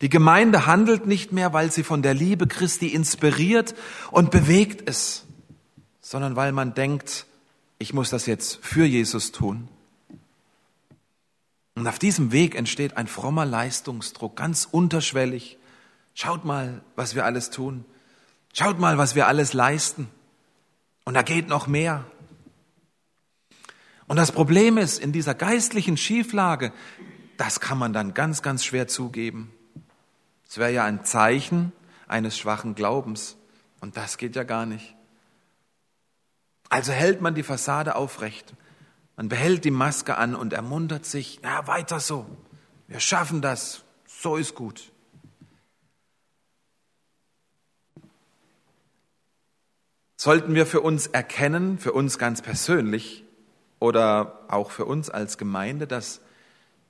Die 0.00 0.08
Gemeinde 0.08 0.64
handelt 0.64 1.06
nicht 1.06 1.32
mehr, 1.32 1.52
weil 1.52 1.70
sie 1.70 1.82
von 1.82 2.00
der 2.00 2.14
Liebe 2.14 2.46
Christi 2.46 2.86
inspiriert 2.86 3.74
und 4.10 4.30
bewegt 4.30 4.88
ist, 4.88 5.26
sondern 6.00 6.34
weil 6.34 6.52
man 6.52 6.72
denkt, 6.72 7.26
ich 7.78 7.92
muss 7.92 8.08
das 8.08 8.24
jetzt 8.24 8.58
für 8.62 8.86
Jesus 8.86 9.32
tun. 9.32 9.68
Und 11.74 11.86
auf 11.86 11.98
diesem 11.98 12.32
Weg 12.32 12.54
entsteht 12.54 12.96
ein 12.96 13.06
frommer 13.06 13.44
Leistungsdruck, 13.44 14.34
ganz 14.34 14.66
unterschwellig. 14.70 15.58
Schaut 16.14 16.44
mal, 16.44 16.82
was 16.96 17.14
wir 17.14 17.24
alles 17.24 17.50
tun. 17.50 17.84
Schaut 18.52 18.78
mal, 18.78 18.98
was 18.98 19.14
wir 19.14 19.26
alles 19.26 19.52
leisten. 19.52 20.08
Und 21.04 21.14
da 21.14 21.22
geht 21.22 21.48
noch 21.48 21.66
mehr. 21.66 22.04
Und 24.06 24.16
das 24.16 24.32
Problem 24.32 24.76
ist, 24.78 24.98
in 24.98 25.12
dieser 25.12 25.34
geistlichen 25.34 25.96
Schieflage, 25.96 26.72
das 27.38 27.60
kann 27.60 27.78
man 27.78 27.92
dann 27.92 28.14
ganz, 28.14 28.42
ganz 28.42 28.64
schwer 28.64 28.88
zugeben. 28.88 29.52
Es 30.48 30.58
wäre 30.58 30.72
ja 30.72 30.84
ein 30.84 31.04
Zeichen 31.04 31.72
eines 32.08 32.36
schwachen 32.36 32.74
Glaubens. 32.74 33.36
Und 33.80 33.96
das 33.96 34.18
geht 34.18 34.36
ja 34.36 34.44
gar 34.44 34.66
nicht. 34.66 34.94
Also 36.68 36.92
hält 36.92 37.20
man 37.20 37.34
die 37.34 37.42
Fassade 37.42 37.96
aufrecht. 37.96 38.54
Man 39.16 39.28
behält 39.28 39.64
die 39.64 39.70
Maske 39.70 40.18
an 40.18 40.34
und 40.34 40.52
ermuntert 40.52 41.04
sich, 41.06 41.40
na, 41.42 41.66
weiter 41.66 42.00
so. 42.00 42.26
Wir 42.86 43.00
schaffen 43.00 43.40
das. 43.40 43.82
So 44.06 44.36
ist 44.36 44.54
gut. 44.54 44.91
Sollten 50.24 50.54
wir 50.54 50.66
für 50.66 50.80
uns 50.82 51.08
erkennen, 51.08 51.80
für 51.80 51.92
uns 51.92 52.16
ganz 52.16 52.42
persönlich, 52.42 53.24
oder 53.80 54.44
auch 54.46 54.70
für 54.70 54.84
uns 54.84 55.10
als 55.10 55.36
Gemeinde, 55.36 55.88
dass, 55.88 56.20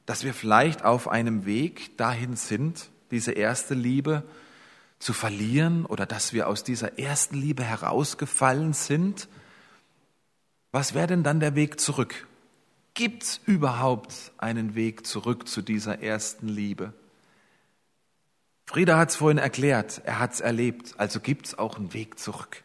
dass 0.04 0.22
wir 0.22 0.34
vielleicht 0.34 0.84
auf 0.84 1.08
einem 1.08 1.46
Weg 1.46 1.96
dahin 1.96 2.36
sind, 2.36 2.90
diese 3.10 3.32
erste 3.32 3.72
Liebe 3.72 4.22
zu 4.98 5.14
verlieren 5.14 5.86
oder 5.86 6.04
dass 6.04 6.34
wir 6.34 6.46
aus 6.46 6.62
dieser 6.62 6.98
ersten 6.98 7.36
Liebe 7.36 7.64
herausgefallen 7.64 8.74
sind. 8.74 9.28
Was 10.70 10.92
wäre 10.92 11.06
denn 11.06 11.22
dann 11.22 11.40
der 11.40 11.54
Weg 11.54 11.80
zurück? 11.80 12.26
Gibt 12.92 13.22
es 13.22 13.40
überhaupt 13.46 14.12
einen 14.36 14.74
Weg 14.74 15.06
zurück 15.06 15.48
zu 15.48 15.62
dieser 15.62 16.02
ersten 16.02 16.48
Liebe? 16.48 16.92
Frieda 18.66 18.98
hat 18.98 19.08
es 19.08 19.16
vorhin 19.16 19.38
erklärt, 19.38 20.02
er 20.04 20.18
hat 20.18 20.34
es 20.34 20.40
erlebt, 20.42 20.96
also 20.98 21.18
gibt 21.18 21.46
es 21.46 21.58
auch 21.58 21.78
einen 21.78 21.94
Weg 21.94 22.18
zurück. 22.18 22.62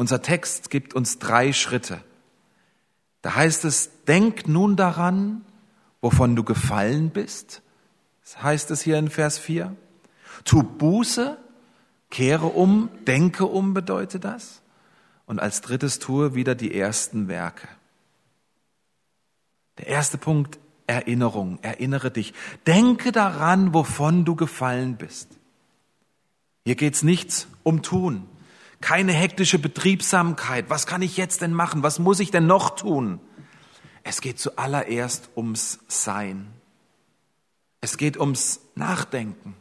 Unser 0.00 0.22
Text 0.22 0.70
gibt 0.70 0.94
uns 0.94 1.18
drei 1.18 1.52
Schritte. 1.52 2.02
Da 3.20 3.34
heißt 3.34 3.66
es, 3.66 3.90
denk 4.08 4.48
nun 4.48 4.74
daran, 4.74 5.44
wovon 6.00 6.34
du 6.36 6.42
gefallen 6.42 7.10
bist. 7.10 7.60
Das 8.22 8.42
heißt 8.42 8.70
es 8.70 8.80
hier 8.80 8.98
in 8.98 9.10
Vers 9.10 9.38
4. 9.38 9.76
Tu 10.44 10.62
Buße, 10.62 11.36
kehre 12.08 12.46
um, 12.46 12.88
denke 13.06 13.44
um, 13.44 13.74
bedeutet 13.74 14.24
das. 14.24 14.62
Und 15.26 15.38
als 15.38 15.60
drittes 15.60 15.98
tue 15.98 16.34
wieder 16.34 16.54
die 16.54 16.74
ersten 16.74 17.28
Werke. 17.28 17.68
Der 19.76 19.88
erste 19.88 20.16
Punkt, 20.16 20.58
Erinnerung, 20.86 21.58
erinnere 21.60 22.10
dich. 22.10 22.32
Denke 22.66 23.12
daran, 23.12 23.74
wovon 23.74 24.24
du 24.24 24.34
gefallen 24.34 24.96
bist. 24.96 25.28
Hier 26.64 26.76
geht's 26.76 27.02
nichts 27.02 27.48
um 27.64 27.82
Tun, 27.82 28.26
keine 28.80 29.12
hektische 29.12 29.58
Betriebsamkeit. 29.58 30.70
Was 30.70 30.86
kann 30.86 31.02
ich 31.02 31.16
jetzt 31.16 31.42
denn 31.42 31.52
machen? 31.52 31.82
Was 31.82 31.98
muss 31.98 32.20
ich 32.20 32.30
denn 32.30 32.46
noch 32.46 32.70
tun? 32.70 33.20
Es 34.02 34.20
geht 34.20 34.38
zuallererst 34.38 35.30
ums 35.36 35.80
Sein. 35.88 36.48
Es 37.80 37.96
geht 37.96 38.18
ums 38.18 38.60
Nachdenken, 38.74 39.54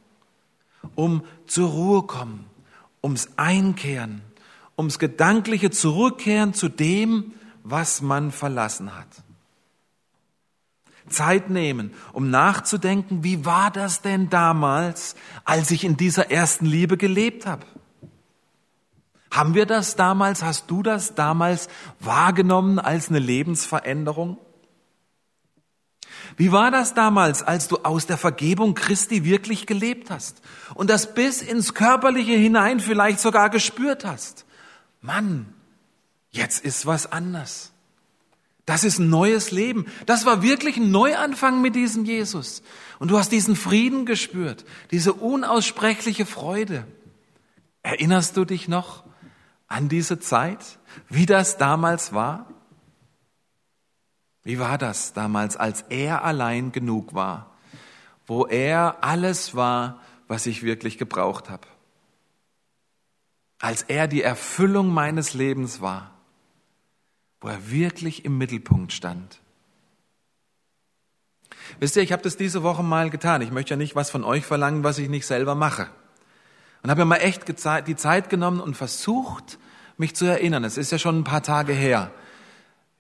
um 0.95 1.23
zur 1.45 1.69
Ruhe 1.69 2.03
kommen, 2.03 2.45
ums 3.03 3.29
Einkehren, 3.37 4.21
ums 4.77 4.99
gedankliche 4.99 5.71
Zurückkehren 5.71 6.53
zu 6.53 6.69
dem, 6.69 7.33
was 7.63 8.01
man 8.01 8.31
verlassen 8.31 8.95
hat. 8.95 9.07
Zeit 11.09 11.49
nehmen, 11.49 11.93
um 12.13 12.29
nachzudenken, 12.29 13.23
wie 13.23 13.45
war 13.45 13.71
das 13.71 14.01
denn 14.01 14.29
damals, 14.29 15.15
als 15.43 15.71
ich 15.71 15.83
in 15.83 15.97
dieser 15.97 16.29
ersten 16.29 16.65
Liebe 16.65 16.97
gelebt 16.97 17.45
habe? 17.45 17.65
Haben 19.31 19.53
wir 19.53 19.65
das 19.65 19.95
damals, 19.95 20.43
hast 20.43 20.71
du 20.71 20.81
das 20.81 21.15
damals 21.15 21.67
wahrgenommen 21.99 22.79
als 22.79 23.09
eine 23.09 23.19
Lebensveränderung? 23.19 24.37
Wie 26.37 26.51
war 26.51 26.71
das 26.71 26.93
damals, 26.93 27.43
als 27.43 27.67
du 27.67 27.77
aus 27.83 28.05
der 28.05 28.17
Vergebung 28.17 28.73
Christi 28.73 29.23
wirklich 29.25 29.65
gelebt 29.65 30.09
hast 30.09 30.41
und 30.73 30.89
das 30.89 31.13
bis 31.13 31.41
ins 31.41 31.73
Körperliche 31.73 32.33
hinein 32.33 32.79
vielleicht 32.79 33.19
sogar 33.19 33.49
gespürt 33.49 34.05
hast? 34.05 34.45
Mann, 35.01 35.53
jetzt 36.31 36.63
ist 36.63 36.85
was 36.85 37.11
anders. 37.11 37.71
Das 38.65 38.83
ist 38.83 38.99
ein 38.99 39.09
neues 39.09 39.49
Leben. 39.51 39.87
Das 40.05 40.25
war 40.25 40.43
wirklich 40.43 40.77
ein 40.77 40.91
Neuanfang 40.91 41.61
mit 41.61 41.75
diesem 41.75 42.05
Jesus. 42.05 42.61
Und 42.99 43.09
du 43.09 43.17
hast 43.17 43.31
diesen 43.31 43.55
Frieden 43.55 44.05
gespürt, 44.05 44.63
diese 44.91 45.13
unaussprechliche 45.13 46.25
Freude. 46.25 46.85
Erinnerst 47.81 48.37
du 48.37 48.45
dich 48.45 48.67
noch 48.67 49.03
an 49.69 49.87
diese 49.87 50.19
Zeit, 50.19 50.79
wie 51.07 51.25
das 51.25 51.57
damals 51.57 52.11
war? 52.13 52.47
Wie 54.43 54.59
war 54.59 54.77
das 54.77 55.13
damals, 55.13 55.55
als 55.55 55.83
er 55.83 56.23
allein 56.23 56.71
genug 56.71 57.13
war, 57.13 57.55
wo 58.25 58.45
er 58.45 58.97
alles 59.01 59.55
war, 59.55 60.01
was 60.27 60.45
ich 60.45 60.63
wirklich 60.63 60.97
gebraucht 60.97 61.49
habe? 61.49 61.67
Als 63.59 63.83
er 63.83 64.07
die 64.07 64.23
Erfüllung 64.23 64.93
meines 64.93 65.33
Lebens 65.33 65.81
war 65.81 66.19
wo 67.41 67.47
er 67.47 67.71
wirklich 67.71 68.25
im 68.25 68.37
Mittelpunkt 68.37 68.91
stand. 68.91 69.39
Wisst 71.79 71.95
ihr, 71.95 72.03
ich 72.03 72.11
habe 72.11 72.23
das 72.23 72.35
diese 72.35 72.63
Woche 72.63 72.83
mal 72.83 73.09
getan. 73.09 73.41
Ich 73.41 73.51
möchte 73.51 73.71
ja 73.71 73.77
nicht 73.77 73.95
was 73.95 74.09
von 74.09 74.23
euch 74.23 74.45
verlangen, 74.45 74.83
was 74.83 74.97
ich 74.97 75.09
nicht 75.09 75.25
selber 75.25 75.55
mache. 75.55 75.89
Und 76.81 76.89
habe 76.89 77.01
mir 77.01 77.05
mal 77.05 77.17
echt 77.17 77.45
die 77.47 77.95
Zeit 77.95 78.29
genommen 78.29 78.61
und 78.61 78.75
versucht, 78.75 79.57
mich 79.97 80.15
zu 80.15 80.25
erinnern. 80.25 80.63
Es 80.63 80.77
ist 80.77 80.91
ja 80.91 80.97
schon 80.97 81.19
ein 81.19 81.23
paar 81.23 81.43
Tage 81.43 81.73
her, 81.73 82.11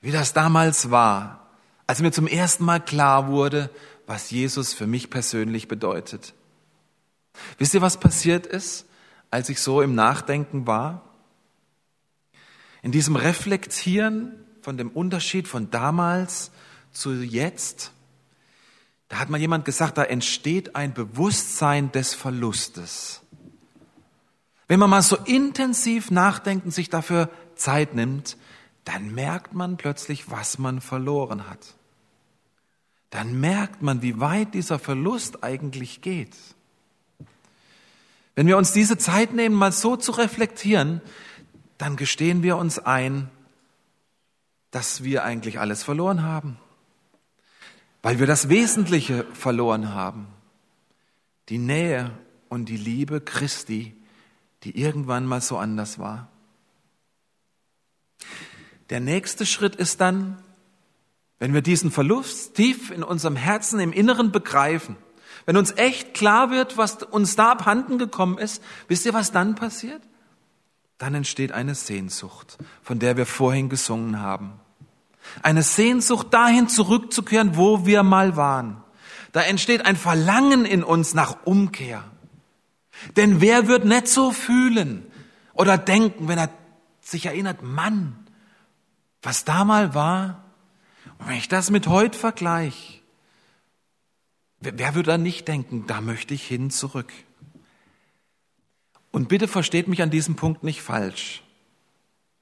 wie 0.01 0.11
das 0.11 0.33
damals 0.33 0.91
war, 0.91 1.47
als 1.87 2.01
mir 2.01 2.11
zum 2.11 2.27
ersten 2.27 2.65
Mal 2.65 2.79
klar 2.79 3.27
wurde, 3.27 3.69
was 4.05 4.31
Jesus 4.31 4.73
für 4.73 4.85
mich 4.85 5.09
persönlich 5.09 5.67
bedeutet. 5.67 6.33
Wisst 7.57 7.73
ihr, 7.73 7.81
was 7.81 7.99
passiert 7.99 8.45
ist, 8.45 8.85
als 9.31 9.49
ich 9.49 9.61
so 9.61 9.81
im 9.81 9.95
Nachdenken 9.95 10.67
war? 10.67 11.03
In 12.81 12.91
diesem 12.91 13.15
Reflektieren 13.15 14.33
von 14.61 14.77
dem 14.77 14.89
Unterschied 14.89 15.47
von 15.47 15.69
damals 15.69 16.51
zu 16.91 17.13
jetzt, 17.13 17.91
da 19.07 19.19
hat 19.19 19.29
mal 19.29 19.39
jemand 19.39 19.65
gesagt, 19.65 19.97
da 19.97 20.03
entsteht 20.03 20.75
ein 20.75 20.93
Bewusstsein 20.93 21.91
des 21.91 22.13
Verlustes. 22.13 23.21
Wenn 24.69 24.79
man 24.79 24.91
mal 24.91 25.01
so 25.01 25.17
intensiv 25.17 26.11
nachdenkt 26.11 26.63
und 26.63 26.71
sich 26.71 26.91
dafür 26.91 27.29
Zeit 27.55 27.95
nimmt, 27.95 28.37
dann 28.85 29.13
merkt 29.13 29.53
man 29.53 29.77
plötzlich, 29.77 30.29
was 30.29 30.59
man 30.59 30.79
verloren 30.79 31.49
hat. 31.49 31.73
Dann 33.09 33.39
merkt 33.39 33.81
man, 33.81 34.03
wie 34.03 34.19
weit 34.19 34.53
dieser 34.53 34.77
Verlust 34.77 35.43
eigentlich 35.43 36.01
geht. 36.01 36.35
Wenn 38.35 38.45
wir 38.45 38.57
uns 38.57 38.71
diese 38.71 38.99
Zeit 38.99 39.33
nehmen, 39.33 39.55
mal 39.55 39.71
so 39.71 39.95
zu 39.95 40.11
reflektieren, 40.11 41.01
dann 41.79 41.95
gestehen 41.95 42.43
wir 42.43 42.55
uns 42.55 42.77
ein, 42.77 43.31
dass 44.69 45.03
wir 45.03 45.23
eigentlich 45.23 45.59
alles 45.59 45.81
verloren 45.81 46.21
haben, 46.21 46.57
weil 48.03 48.19
wir 48.19 48.27
das 48.27 48.49
Wesentliche 48.49 49.25
verloren 49.33 49.95
haben, 49.95 50.27
die 51.49 51.57
Nähe 51.57 52.11
und 52.49 52.69
die 52.69 52.77
Liebe 52.77 53.19
Christi, 53.19 53.95
die 54.63 54.79
irgendwann 54.79 55.25
mal 55.25 55.41
so 55.41 55.57
anders 55.57 55.99
war. 55.99 56.29
Der 58.89 58.99
nächste 58.99 59.45
Schritt 59.45 59.75
ist 59.75 60.01
dann, 60.01 60.37
wenn 61.37 61.53
wir 61.53 61.61
diesen 61.61 61.91
Verlust 61.91 62.55
tief 62.55 62.91
in 62.91 63.03
unserem 63.03 63.35
Herzen, 63.35 63.79
im 63.79 63.93
Inneren 63.93 64.31
begreifen, 64.31 64.97
wenn 65.45 65.57
uns 65.57 65.71
echt 65.71 66.13
klar 66.13 66.51
wird, 66.51 66.77
was 66.77 67.03
uns 67.03 67.35
da 67.35 67.51
abhanden 67.51 67.97
gekommen 67.97 68.37
ist, 68.37 68.61
wisst 68.87 69.05
ihr, 69.05 69.13
was 69.13 69.31
dann 69.31 69.55
passiert? 69.55 70.01
dann 70.99 71.15
entsteht 71.15 71.53
eine 71.53 71.73
Sehnsucht, 71.73 72.57
von 72.83 72.99
der 72.99 73.17
wir 73.17 73.25
vorhin 73.25 73.69
gesungen 73.69 74.21
haben. 74.21 74.59
Eine 75.41 75.63
Sehnsucht 75.63 76.33
dahin 76.33 76.67
zurückzukehren, 76.67 77.55
wo 77.55 77.85
wir 77.85 78.03
mal 78.03 78.35
waren. 78.35 78.83
Da 79.31 79.41
entsteht 79.41 79.85
ein 79.85 79.95
Verlangen 79.95 80.65
in 80.65 80.83
uns 80.83 81.13
nach 81.13 81.45
Umkehr. 81.45 82.03
Denn 83.15 83.41
wer 83.41 83.67
wird 83.67 83.85
nicht 83.85 84.07
so 84.07 84.31
fühlen 84.31 85.05
oder 85.53 85.77
denken, 85.77 86.27
wenn 86.27 86.37
er 86.37 86.49
sich 87.01 87.25
erinnert, 87.25 87.63
Mann, 87.63 88.27
was 89.21 89.45
da 89.45 89.65
mal 89.65 89.93
war, 89.93 90.43
und 91.17 91.27
wenn 91.27 91.37
ich 91.37 91.49
das 91.49 91.69
mit 91.69 91.87
heute 91.87 92.17
vergleiche, 92.17 92.99
wer 94.59 94.95
würde 94.95 95.11
dann 95.11 95.23
nicht 95.23 95.47
denken, 95.47 95.85
da 95.87 96.01
möchte 96.01 96.33
ich 96.33 96.45
hin 96.47 96.69
zurück? 96.69 97.11
Und 99.11 99.27
bitte 99.27 99.47
versteht 99.47 99.87
mich 99.87 100.01
an 100.01 100.11
diesem 100.11 100.35
Punkt 100.35 100.63
nicht 100.63 100.81
falsch. 100.81 101.43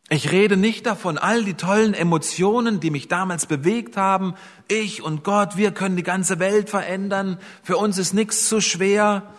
Ich 0.10 0.32
rede 0.32 0.56
nicht 0.56 0.86
davon, 0.86 1.18
all 1.18 1.44
die 1.44 1.56
tollen 1.56 1.94
Emotionen, 1.94 2.80
die 2.80 2.92
mich 2.92 3.10
damals 3.10 3.46
bewegt 3.46 3.98
haben. 3.98 4.36
Ich 4.70 5.02
und 5.02 5.24
Gott, 5.26 5.58
wir 5.58 5.72
können 5.72 5.98
die 5.98 6.04
ganze 6.04 6.40
Welt 6.40 6.70
verändern. 6.70 7.40
Für 7.62 7.78
uns 7.78 7.98
ist 7.98 8.14
nichts 8.14 8.48
zu 8.48 8.62
schwer. 8.62 9.34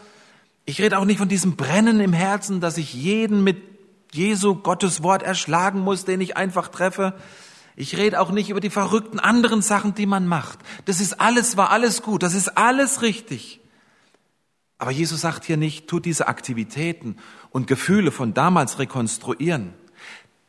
Ich 0.68 0.83
rede 0.83 0.98
auch 0.98 1.07
nicht 1.07 1.16
von 1.16 1.31
diesem 1.31 1.57
Brennen 1.57 1.98
im 1.98 2.12
Herzen, 2.12 2.61
dass 2.61 2.76
ich 2.76 2.92
jeden 2.92 3.42
mit 3.42 3.57
Jesu 4.12 4.54
Gottes 4.54 5.02
Wort 5.02 5.22
erschlagen 5.22 5.81
muss, 5.81 6.04
den 6.04 6.20
ich 6.20 6.37
einfach 6.37 6.68
treffe. 6.68 7.14
Ich 7.74 7.96
rede 7.96 8.20
auch 8.20 8.31
nicht 8.31 8.50
über 8.50 8.61
die 8.61 8.68
verrückten 8.68 9.18
anderen 9.18 9.62
Sachen, 9.62 9.94
die 9.94 10.04
man 10.04 10.26
macht. 10.26 10.59
Das 10.85 11.00
ist 11.00 11.22
alles, 11.22 11.57
war 11.57 11.70
alles 11.70 12.02
gut. 12.02 12.22
Das 12.22 12.35
ist 12.35 12.59
alles 12.59 13.00
richtig. 13.00 13.61
Aber 14.76 14.90
Jesus 14.90 15.22
sagt 15.22 15.46
hier 15.46 15.57
nicht, 15.57 15.88
tut 15.88 16.04
diese 16.04 16.28
Aktivitäten 16.28 17.16
und 17.48 17.66
Gefühle 17.66 18.12
von 18.12 18.35
damals 18.35 18.78
rekonstruieren. 18.78 19.72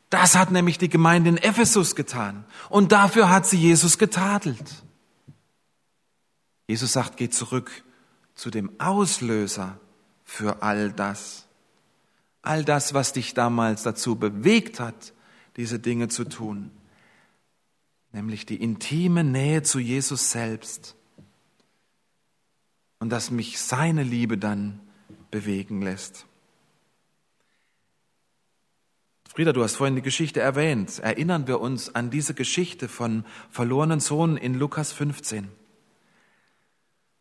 Das 0.09 0.35
hat 0.35 0.51
nämlich 0.51 0.77
die 0.77 0.89
Gemeinde 0.89 1.29
in 1.29 1.37
Ephesus 1.37 1.95
getan. 1.95 2.43
Und 2.67 2.91
dafür 2.91 3.29
hat 3.29 3.47
sie 3.47 3.57
Jesus 3.57 3.97
getadelt. 3.97 4.83
Jesus 6.67 6.91
sagt, 6.91 7.15
geh 7.15 7.29
zurück 7.29 7.71
zu 8.35 8.49
dem 8.49 8.81
Auslöser 8.81 9.79
für 10.29 10.61
all 10.61 10.91
das. 10.91 11.47
All 12.43 12.63
das, 12.63 12.93
was 12.93 13.13
dich 13.13 13.33
damals 13.33 13.81
dazu 13.81 14.15
bewegt 14.15 14.79
hat, 14.79 15.13
diese 15.57 15.79
Dinge 15.79 16.07
zu 16.07 16.23
tun. 16.23 16.69
Nämlich 18.11 18.45
die 18.45 18.61
intime 18.61 19.23
Nähe 19.23 19.63
zu 19.63 19.79
Jesus 19.79 20.29
selbst 20.29 20.95
und 22.99 23.09
dass 23.09 23.31
mich 23.31 23.59
seine 23.59 24.03
Liebe 24.03 24.37
dann 24.37 24.79
bewegen 25.31 25.81
lässt. 25.81 26.27
Frieda, 29.27 29.51
du 29.51 29.63
hast 29.63 29.77
vorhin 29.77 29.95
die 29.95 30.01
Geschichte 30.01 30.41
erwähnt. 30.41 30.99
Erinnern 30.99 31.47
wir 31.47 31.59
uns 31.59 31.93
an 31.95 32.11
diese 32.11 32.35
Geschichte 32.35 32.87
von 32.87 33.25
verlorenen 33.49 33.99
Sohn 33.99 34.37
in 34.37 34.53
Lukas 34.53 34.91
15. 34.91 35.49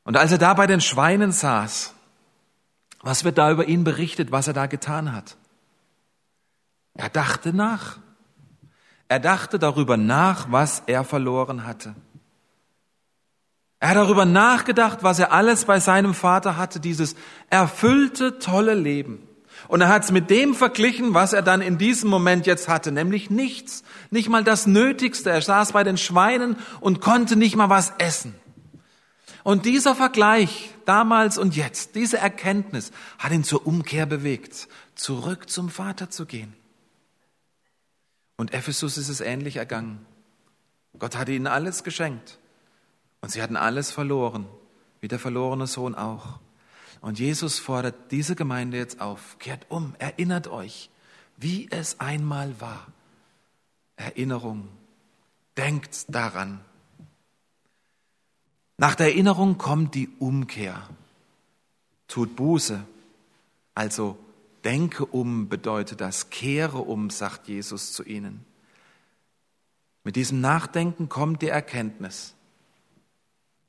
Und 0.04 0.16
als 0.16 0.30
er 0.30 0.38
da 0.38 0.52
bei 0.54 0.66
den 0.66 0.80
Schweinen 0.80 1.32
saß, 1.32 1.94
Was 3.00 3.24
wird 3.24 3.38
da 3.38 3.50
über 3.50 3.66
ihn 3.66 3.84
berichtet, 3.84 4.32
was 4.32 4.48
er 4.48 4.54
da 4.54 4.66
getan 4.66 5.12
hat? 5.12 5.37
Er 6.94 7.08
dachte 7.08 7.52
nach. 7.52 7.98
Er 9.08 9.20
dachte 9.20 9.58
darüber 9.58 9.96
nach, 9.96 10.50
was 10.50 10.82
er 10.87 11.04
verloren 11.04 11.66
hatte. 11.66 11.94
Er 13.80 13.90
hat 13.90 13.96
darüber 13.96 14.24
nachgedacht, 14.24 15.02
was 15.02 15.20
er 15.20 15.32
alles 15.32 15.64
bei 15.64 15.78
seinem 15.78 16.12
Vater 16.12 16.56
hatte, 16.56 16.80
dieses 16.80 17.14
erfüllte, 17.48 18.40
tolle 18.40 18.74
Leben. 18.74 19.22
Und 19.68 19.80
er 19.80 19.88
hat 19.88 20.04
es 20.04 20.12
mit 20.12 20.30
dem 20.30 20.54
verglichen, 20.54 21.14
was 21.14 21.32
er 21.32 21.42
dann 21.42 21.61
in 21.61 21.78
diesem 21.78 22.11
Moment 22.11 22.46
jetzt 22.46 22.68
hatte, 22.68 22.92
nämlich 22.92 23.30
nichts, 23.30 23.82
nicht 24.11 24.28
mal 24.28 24.44
das 24.44 24.66
Nötigste. 24.66 25.30
Er 25.30 25.42
saß 25.42 25.72
bei 25.72 25.84
den 25.84 25.96
Schweinen 25.96 26.56
und 26.80 27.00
konnte 27.00 27.37
nicht 27.37 27.56
mal 27.56 27.68
was 27.68 27.92
essen. 27.98 28.34
Und 29.44 29.64
dieser 29.64 29.94
Vergleich 29.94 30.74
damals 30.88 31.37
und 31.37 31.55
jetzt, 31.55 31.94
diese 31.94 32.18
Erkenntnis 32.18 32.92
hat 33.18 33.33
ihn 33.33 33.44
zur 33.44 33.66
Umkehr 33.66 34.07
bewegt, 34.07 34.68
zurück 34.94 35.51
zum 35.51 35.68
Vater 35.68 36.11
zu 36.11 36.24
gehen. 36.24 36.55
Und 38.37 38.55
Ephesus 38.55 38.96
ist 38.96 39.09
es 39.09 39.20
ähnlich 39.20 39.57
ergangen. 39.57 40.07
Gott 40.98 41.16
hatte 41.16 41.33
ihnen 41.33 41.46
alles 41.46 41.85
geschenkt 41.85 42.38
und 43.20 43.31
sie 43.31 43.42
hatten 43.42 43.57
alles 43.57 43.90
verloren, 43.90 44.46
wie 45.01 45.09
der 45.09 45.18
verlorene 45.18 45.66
Sohn 45.66 45.94
auch. 45.94 46.40
Und 47.01 47.18
Jesus 47.18 47.59
fordert 47.59 48.11
diese 48.11 48.35
Gemeinde 48.35 48.77
jetzt 48.77 49.01
auf, 49.01 49.38
kehrt 49.38 49.66
um, 49.68 49.94
erinnert 49.98 50.48
euch, 50.48 50.90
wie 51.37 51.68
es 51.70 52.01
einmal 52.01 52.61
war. 52.61 52.87
Erinnerung, 53.96 54.68
denkt 55.57 56.07
daran. 56.09 56.61
Nach 58.78 58.94
der 58.94 59.08
Erinnerung 59.08 59.58
kommt 59.58 59.94
die 59.94 60.08
Umkehr. 60.18 60.88
Tut 62.06 62.36
Buße, 62.36 62.82
also 63.74 64.18
denke 64.64 65.04
um 65.04 65.48
bedeutet 65.48 66.00
das, 66.00 66.30
kehre 66.30 66.78
um, 66.78 67.10
sagt 67.10 67.48
Jesus 67.48 67.92
zu 67.92 68.02
ihnen. 68.04 68.44
Mit 70.04 70.16
diesem 70.16 70.40
Nachdenken 70.40 71.10
kommt 71.10 71.42
die 71.42 71.48
Erkenntnis 71.48 72.34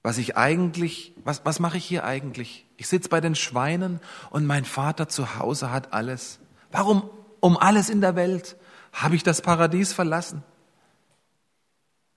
was 0.02 0.18
ich 0.18 0.38
eigentlich, 0.38 1.14
was, 1.24 1.46
was 1.46 1.60
mache 1.60 1.78
ich 1.78 1.86
hier 1.86 2.06
eigentlich? 2.06 2.66
Ich 2.78 2.88
sitze 2.88 3.10
bei 3.10 3.20
den 3.20 3.36
Schweinen 3.36 4.00
und 4.30 4.46
mein 4.46 4.66
Vater 4.66 5.10
zu 5.10 5.36
Hause 5.38 5.72
hat 5.72 5.94
alles. 5.94 6.40
Warum 6.72 7.10
um 7.42 7.58
alles 7.58 7.90
in 7.90 8.02
der 8.02 8.16
Welt 8.16 8.56
habe 8.94 9.16
ich 9.16 9.24
das 9.24 9.42
Paradies 9.42 9.92
verlassen? 9.94 10.44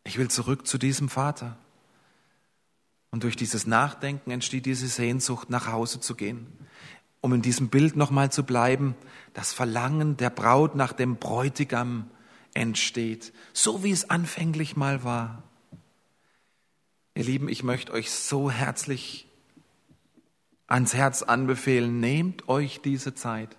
Ich 0.05 0.18
will 0.18 0.28
zurück 0.28 0.66
zu 0.66 0.78
diesem 0.78 1.09
Vater. 1.09 1.57
Und 3.12 3.22
durch 3.22 3.37
dieses 3.37 3.66
Nachdenken 3.66 4.33
entsteht 4.33 4.66
diese 4.66 4.88
Sehnsucht, 4.88 5.51
nach 5.51 5.68
Hause 5.68 6.01
zu 6.01 6.16
gehen. 6.16 6.46
Um 7.20 7.33
in 7.33 7.42
diesem 7.42 7.68
Bild 7.68 7.94
nochmal 7.94 8.33
zu 8.33 8.42
bleiben, 8.42 8.96
das 9.33 9.53
Verlangen 9.53 10.16
der 10.16 10.31
Braut 10.31 10.75
nach 10.75 10.92
dem 10.92 11.16
Bräutigam 11.16 12.11
entsteht, 12.55 13.33
so 13.53 13.85
wie 13.85 13.92
es 13.92 14.11
anfänglich 14.11 14.77
mal 14.77 15.05
war. 15.05 15.44
Ihr 17.14 17.25
Lieben, 17.25 17.48
ich 17.48 17.62
möchte 17.62 17.92
euch 17.92 18.11
so 18.11 18.51
herzlich 18.51 19.29
ans 20.66 20.94
Herz 20.94 21.22
anbefehlen, 21.22 22.01
nehmt 22.01 22.48
euch 22.48 22.81
diese 22.81 23.14
Zeit. 23.14 23.57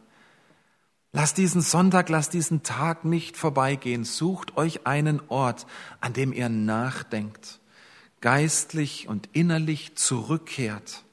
Lasst 1.11 1.37
diesen 1.37 1.61
Sonntag, 1.61 2.09
lasst 2.09 2.33
diesen 2.33 2.63
Tag 2.63 3.05
nicht 3.05 3.37
vorbeigehen. 3.37 4.03
Sucht 4.03 4.57
euch 4.57 4.87
einen 4.87 5.21
Ort, 5.29 5.67
an 6.01 6.13
dem 6.13 6.33
ihr 6.33 6.49
nachdenkt, 6.49 7.59
geistlich 8.23 9.09
und 9.09 9.27
innerlich 9.33 9.95
zurückkehrt 9.95 11.03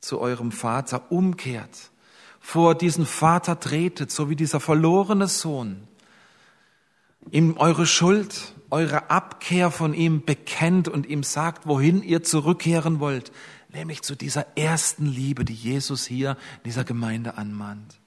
zu 0.00 0.18
eurem 0.20 0.50
Vater, 0.50 1.12
umkehrt, 1.12 1.92
vor 2.40 2.74
diesen 2.74 3.06
Vater 3.06 3.60
tretet, 3.60 4.10
so 4.10 4.28
wie 4.28 4.34
dieser 4.34 4.58
verlorene 4.58 5.28
Sohn, 5.28 5.86
ihm 7.30 7.56
eure 7.56 7.86
Schuld, 7.86 8.52
eure 8.68 9.10
Abkehr 9.10 9.70
von 9.70 9.94
ihm 9.94 10.24
bekennt 10.24 10.88
und 10.88 11.06
ihm 11.06 11.22
sagt, 11.22 11.68
wohin 11.68 12.02
ihr 12.02 12.24
zurückkehren 12.24 12.98
wollt, 12.98 13.30
nämlich 13.72 14.02
zu 14.02 14.16
dieser 14.16 14.58
ersten 14.58 15.06
Liebe, 15.06 15.44
die 15.44 15.54
Jesus 15.54 16.04
hier 16.04 16.30
in 16.30 16.64
dieser 16.64 16.82
Gemeinde 16.82 17.38
anmahnt. 17.38 18.00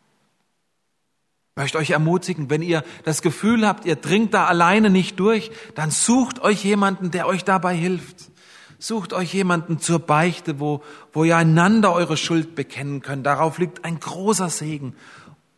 Möchte 1.58 1.80
euch 1.80 1.90
ermutigen, 1.90 2.52
wenn 2.52 2.62
ihr 2.62 2.84
das 3.04 3.24
Gefühl 3.24 3.66
habt, 3.66 3.86
ihr 3.86 3.96
dringt 3.96 4.36
da 4.36 4.46
alleine 4.46 4.92
nicht 4.92 5.20
durch, 5.20 5.50
dann 5.74 5.90
sucht 5.90 6.40
euch 6.40 6.64
jemanden, 6.64 7.10
der 7.10 7.26
euch 7.26 7.44
dabei 7.44 7.76
hilft. 7.76 8.30
Sucht 8.78 9.12
euch 9.12 9.34
jemanden 9.34 9.80
zur 9.80 9.98
Beichte, 9.98 10.60
wo, 10.60 10.84
wo 11.14 11.24
ihr 11.24 11.36
einander 11.36 11.94
eure 11.94 12.16
Schuld 12.16 12.54
bekennen 12.54 13.02
könnt. 13.02 13.26
Darauf 13.26 13.58
liegt 13.58 13.86
ein 13.86 14.00
großer 14.00 14.52
Segen. 14.52 14.96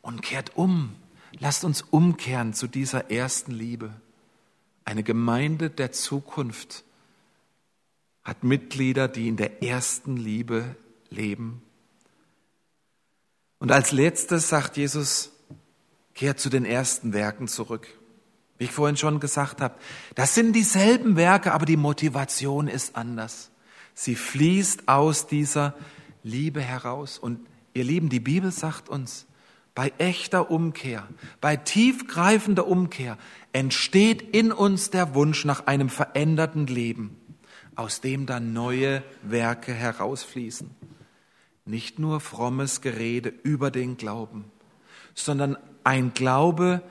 Und 0.01 0.21
kehrt 0.21 0.55
um. 0.55 0.95
Lasst 1.37 1.65
uns 1.65 1.81
umkehren 1.81 2.53
zu 2.53 2.67
dieser 2.67 3.11
ersten 3.11 3.51
Liebe. 3.51 3.91
Eine 4.85 5.03
Gemeinde 5.03 5.69
der 5.69 5.91
Zukunft 5.91 6.85
hat 8.23 8.45
Mitglieder, 8.45 9.09
die 9.09 9.27
in 9.27 9.35
der 9.35 9.63
ersten 9.63 10.15
Liebe 10.15 10.63
leben. 11.09 11.61
Und 13.59 13.73
als 13.73 13.91
letztes 13.91 14.47
sagt 14.47 14.77
Jesus, 14.77 15.33
kehrt 16.19 16.37
zu 16.37 16.49
den 16.49 16.65
ersten 16.65 17.13
Werken 17.13 17.47
zurück. 17.47 17.87
Wie 18.57 18.65
ich 18.65 18.71
vorhin 18.71 18.97
schon 18.97 19.21
gesagt 19.21 19.61
habe, 19.61 19.75
das 20.15 20.35
sind 20.35 20.51
dieselben 20.51 21.15
Werke, 21.15 21.53
aber 21.53 21.65
die 21.65 21.77
Motivation 21.77 22.67
ist 22.67 22.97
anders. 22.97 23.51
Sie 23.93 24.15
fließt 24.15 24.89
aus 24.89 25.27
dieser 25.27 25.75
Liebe 26.21 26.59
heraus. 26.59 27.19
Und 27.19 27.39
ihr 27.73 27.85
Lieben, 27.85 28.09
die 28.09 28.19
Bibel 28.19 28.51
sagt 28.51 28.89
uns, 28.89 29.27
bei 29.73 29.93
echter 29.97 30.51
Umkehr, 30.51 31.07
bei 31.39 31.55
tiefgreifender 31.55 32.67
Umkehr 32.67 33.17
entsteht 33.53 34.21
in 34.21 34.51
uns 34.51 34.89
der 34.89 35.15
Wunsch 35.15 35.45
nach 35.45 35.67
einem 35.67 35.87
veränderten 35.87 36.67
Leben, 36.67 37.15
aus 37.75 38.01
dem 38.01 38.25
dann 38.25 38.51
neue 38.51 39.03
Werke 39.23 39.73
herausfließen. 39.73 40.69
Nicht 41.63 41.97
nur 41.97 42.19
frommes 42.19 42.81
Gerede 42.81 43.29
über 43.29 43.71
den 43.71 43.95
Glauben, 43.95 44.51
sondern 45.23 45.57
ein 45.83 46.13
Glaube, 46.13 46.81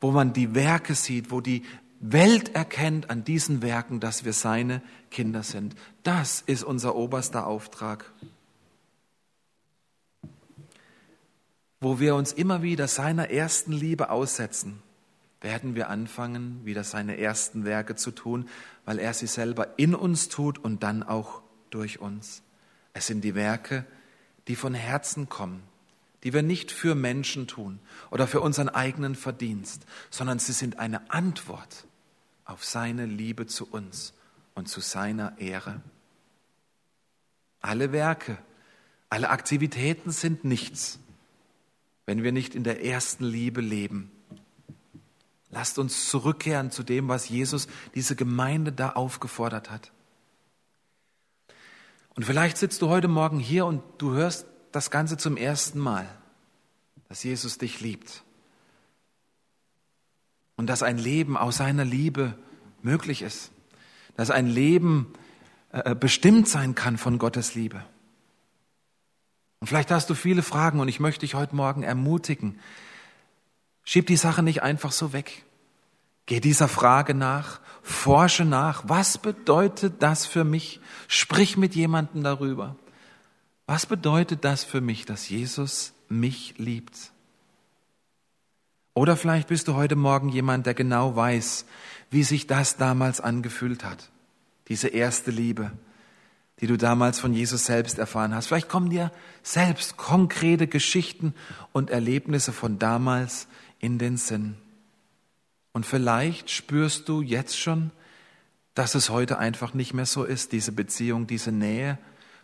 wo 0.00 0.10
man 0.10 0.32
die 0.32 0.54
Werke 0.54 0.94
sieht, 0.94 1.30
wo 1.30 1.40
die 1.40 1.62
Welt 2.00 2.54
erkennt 2.54 3.10
an 3.10 3.24
diesen 3.24 3.62
Werken, 3.62 3.98
dass 3.98 4.24
wir 4.24 4.32
seine 4.32 4.82
Kinder 5.10 5.42
sind. 5.42 5.74
Das 6.04 6.40
ist 6.40 6.62
unser 6.62 6.94
oberster 6.94 7.46
Auftrag. 7.46 8.12
wo 11.80 12.00
wir 12.00 12.14
uns 12.14 12.32
immer 12.32 12.62
wieder 12.62 12.88
seiner 12.88 13.30
ersten 13.30 13.72
Liebe 13.72 14.10
aussetzen, 14.10 14.82
werden 15.40 15.76
wir 15.76 15.88
anfangen, 15.88 16.64
wieder 16.64 16.82
seine 16.82 17.18
ersten 17.18 17.64
Werke 17.64 17.94
zu 17.94 18.10
tun, 18.10 18.48
weil 18.84 18.98
er 18.98 19.14
sie 19.14 19.28
selber 19.28 19.78
in 19.78 19.94
uns 19.94 20.28
tut 20.28 20.58
und 20.58 20.82
dann 20.82 21.04
auch 21.04 21.42
durch 21.70 22.00
uns. 22.00 22.42
Es 22.92 23.06
sind 23.06 23.22
die 23.22 23.36
Werke, 23.36 23.84
die 24.48 24.56
von 24.56 24.74
Herzen 24.74 25.28
kommen, 25.28 25.62
die 26.24 26.32
wir 26.32 26.42
nicht 26.42 26.72
für 26.72 26.94
Menschen 26.94 27.46
tun 27.46 27.78
oder 28.10 28.26
für 28.26 28.40
unseren 28.40 28.68
eigenen 28.68 29.14
Verdienst, 29.14 29.86
sondern 30.10 30.38
sie 30.38 30.52
sind 30.52 30.78
eine 30.78 31.10
Antwort 31.10 31.86
auf 32.44 32.64
seine 32.64 33.06
Liebe 33.06 33.46
zu 33.46 33.66
uns 33.66 34.14
und 34.54 34.68
zu 34.68 34.80
seiner 34.80 35.38
Ehre. 35.38 35.80
Alle 37.60 37.92
Werke, 37.92 38.38
alle 39.10 39.30
Aktivitäten 39.30 40.10
sind 40.10 40.44
nichts, 40.44 40.98
wenn 42.06 42.22
wir 42.22 42.32
nicht 42.32 42.54
in 42.54 42.64
der 42.64 42.84
ersten 42.84 43.24
Liebe 43.24 43.60
leben. 43.60 44.10
Lasst 45.50 45.78
uns 45.78 46.08
zurückkehren 46.10 46.70
zu 46.70 46.82
dem, 46.82 47.08
was 47.08 47.28
Jesus 47.28 47.68
diese 47.94 48.16
Gemeinde 48.16 48.72
da 48.72 48.90
aufgefordert 48.90 49.70
hat. 49.70 49.92
Und 52.14 52.24
vielleicht 52.24 52.58
sitzt 52.58 52.82
du 52.82 52.88
heute 52.88 53.08
Morgen 53.08 53.38
hier 53.38 53.64
und 53.64 53.82
du 53.98 54.12
hörst 54.12 54.46
das 54.72 54.90
Ganze 54.90 55.16
zum 55.16 55.36
ersten 55.36 55.78
Mal, 55.78 56.08
dass 57.08 57.22
Jesus 57.22 57.58
dich 57.58 57.80
liebt 57.80 58.22
und 60.56 60.66
dass 60.66 60.82
ein 60.82 60.98
Leben 60.98 61.36
aus 61.36 61.56
seiner 61.56 61.84
Liebe 61.84 62.36
möglich 62.82 63.22
ist, 63.22 63.50
dass 64.16 64.30
ein 64.30 64.46
Leben 64.46 65.12
äh, 65.70 65.94
bestimmt 65.94 66.48
sein 66.48 66.74
kann 66.74 66.98
von 66.98 67.18
Gottes 67.18 67.54
Liebe. 67.54 67.84
Und 69.60 69.66
vielleicht 69.66 69.90
hast 69.90 70.08
du 70.10 70.14
viele 70.14 70.42
Fragen 70.42 70.80
und 70.80 70.88
ich 70.88 71.00
möchte 71.00 71.20
dich 71.20 71.34
heute 71.34 71.56
Morgen 71.56 71.82
ermutigen. 71.82 72.58
Schieb 73.84 74.06
die 74.06 74.16
Sache 74.16 74.42
nicht 74.42 74.62
einfach 74.62 74.92
so 74.92 75.12
weg. 75.12 75.44
Geh 76.26 76.40
dieser 76.40 76.68
Frage 76.68 77.14
nach, 77.14 77.60
forsche 77.82 78.44
nach. 78.44 78.84
Was 78.86 79.18
bedeutet 79.18 80.02
das 80.02 80.26
für 80.26 80.44
mich? 80.44 80.80
Sprich 81.08 81.56
mit 81.56 81.74
jemandem 81.74 82.22
darüber. 82.22 82.76
Was 83.68 83.86
bedeutet 83.86 84.44
das 84.44 84.64
für 84.64 84.80
mich, 84.80 85.04
dass 85.04 85.28
Jesus 85.28 85.92
mich 86.08 86.58
liebt? 86.58 87.12
Oder 88.94 89.16
vielleicht 89.16 89.46
bist 89.46 89.68
du 89.68 89.74
heute 89.74 89.94
Morgen 89.94 90.30
jemand, 90.30 90.66
der 90.66 90.74
genau 90.74 91.14
weiß, 91.14 91.64
wie 92.10 92.24
sich 92.24 92.48
das 92.48 92.76
damals 92.76 93.20
angefühlt 93.20 93.84
hat. 93.84 94.10
Diese 94.66 94.88
erste 94.88 95.30
Liebe 95.30 95.70
die 96.60 96.66
du 96.66 96.76
damals 96.76 97.20
von 97.20 97.32
Jesus 97.32 97.66
selbst 97.66 97.98
erfahren 97.98 98.34
hast. 98.34 98.46
Vielleicht 98.46 98.68
kommen 98.68 98.90
dir 98.90 99.12
selbst 99.42 99.96
konkrete 99.96 100.66
Geschichten 100.66 101.34
und 101.72 101.90
Erlebnisse 101.90 102.52
von 102.52 102.78
damals 102.78 103.46
in 103.78 103.98
den 103.98 104.16
Sinn. 104.16 104.56
Und 105.72 105.86
vielleicht 105.86 106.50
spürst 106.50 107.08
du 107.08 107.22
jetzt 107.22 107.58
schon, 107.58 107.92
dass 108.74 108.94
es 108.94 109.10
heute 109.10 109.38
einfach 109.38 109.74
nicht 109.74 109.94
mehr 109.94 110.06
so 110.06 110.24
ist, 110.24 110.52
diese 110.52 110.72
Beziehung, 110.72 111.26
diese 111.26 111.52
Nähe 111.52 111.98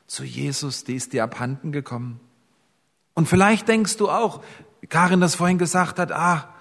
zu 0.07 0.25
Jesus, 0.25 0.85
die 0.85 0.95
ist 0.95 1.13
dir 1.13 1.25
abhanden 1.25 1.73
gekommen. 1.73 2.21
Und 3.15 3.29
vielleicht 3.29 3.69
denkst 3.69 3.97
du 3.97 4.11
auch, 4.11 4.43
wie 4.81 4.87
Karin 4.87 5.21
das 5.21 5.35
vorhin 5.35 5.59
gesagt 5.59 5.99
hat, 5.99 6.13
ah, 6.13 6.55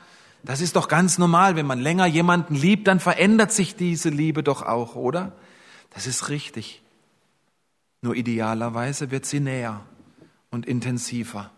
das 0.43 0.61
ist 0.61 0.75
doch 0.75 0.87
ganz 0.87 1.17
normal, 1.17 1.55
wenn 1.55 1.65
man 1.65 1.79
länger 1.79 2.05
jemanden 2.05 2.55
liebt, 2.55 2.87
dann 2.87 2.99
verändert 2.99 3.51
sich 3.51 3.75
diese 3.75 4.09
Liebe 4.09 4.43
doch 4.43 4.61
auch, 4.61 4.95
oder? 4.95 5.33
Das 5.91 6.05
ist 6.05 6.29
richtig. 6.29 6.81
Nur 8.01 8.15
idealerweise 8.15 9.11
wird 9.11 9.25
sie 9.25 9.39
näher 9.39 9.81
und 10.51 10.65
intensiver 10.65 11.51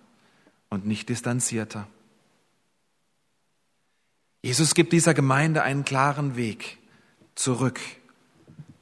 und 0.70 0.86
nicht 0.86 1.10
distanzierter. 1.10 1.88
Jesus 4.44 4.76
gibt 4.76 4.94
dieser 4.94 5.16
Gemeinde 5.16 5.64
einen 5.64 5.86
klaren 5.86 6.36
Weg 6.36 6.78
zurück. 7.34 7.80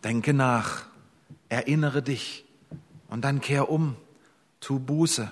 Denke 0.03 0.33
nach, 0.33 0.85
erinnere 1.47 2.01
dich 2.01 2.43
und 3.13 3.21
dann 3.21 3.41
kehr 3.41 3.69
um, 3.69 3.95
tu 4.59 4.79
Buße 4.79 5.31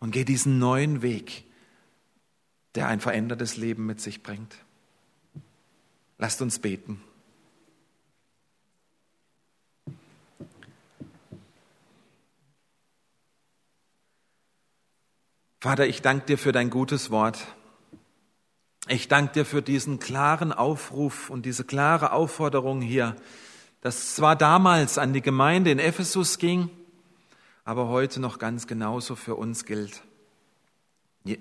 und 0.00 0.12
geh 0.12 0.24
diesen 0.24 0.58
neuen 0.58 1.02
Weg, 1.02 1.44
der 2.74 2.88
ein 2.88 3.00
verändertes 3.00 3.58
Leben 3.58 3.84
mit 3.84 4.00
sich 4.00 4.22
bringt. 4.22 4.56
Lasst 6.16 6.40
uns 6.40 6.58
beten. 6.58 7.02
Vater, 15.60 15.86
ich 15.86 16.00
danke 16.00 16.24
dir 16.24 16.38
für 16.38 16.52
dein 16.52 16.70
gutes 16.70 17.10
Wort. 17.10 17.46
Ich 18.88 19.08
danke 19.08 19.34
dir 19.34 19.44
für 19.44 19.60
diesen 19.60 19.98
klaren 19.98 20.50
Aufruf 20.50 21.28
und 21.28 21.44
diese 21.44 21.64
klare 21.64 22.12
Aufforderung 22.12 22.80
hier, 22.80 23.16
dass 23.82 24.14
zwar 24.14 24.34
damals 24.34 24.96
an 24.96 25.12
die 25.12 25.20
Gemeinde 25.20 25.70
in 25.70 25.78
Ephesus 25.78 26.38
ging, 26.38 26.70
aber 27.64 27.88
heute 27.88 28.20
noch 28.20 28.38
ganz 28.38 28.66
genauso 28.66 29.14
für 29.14 29.36
uns 29.36 29.64
gilt. 29.64 30.02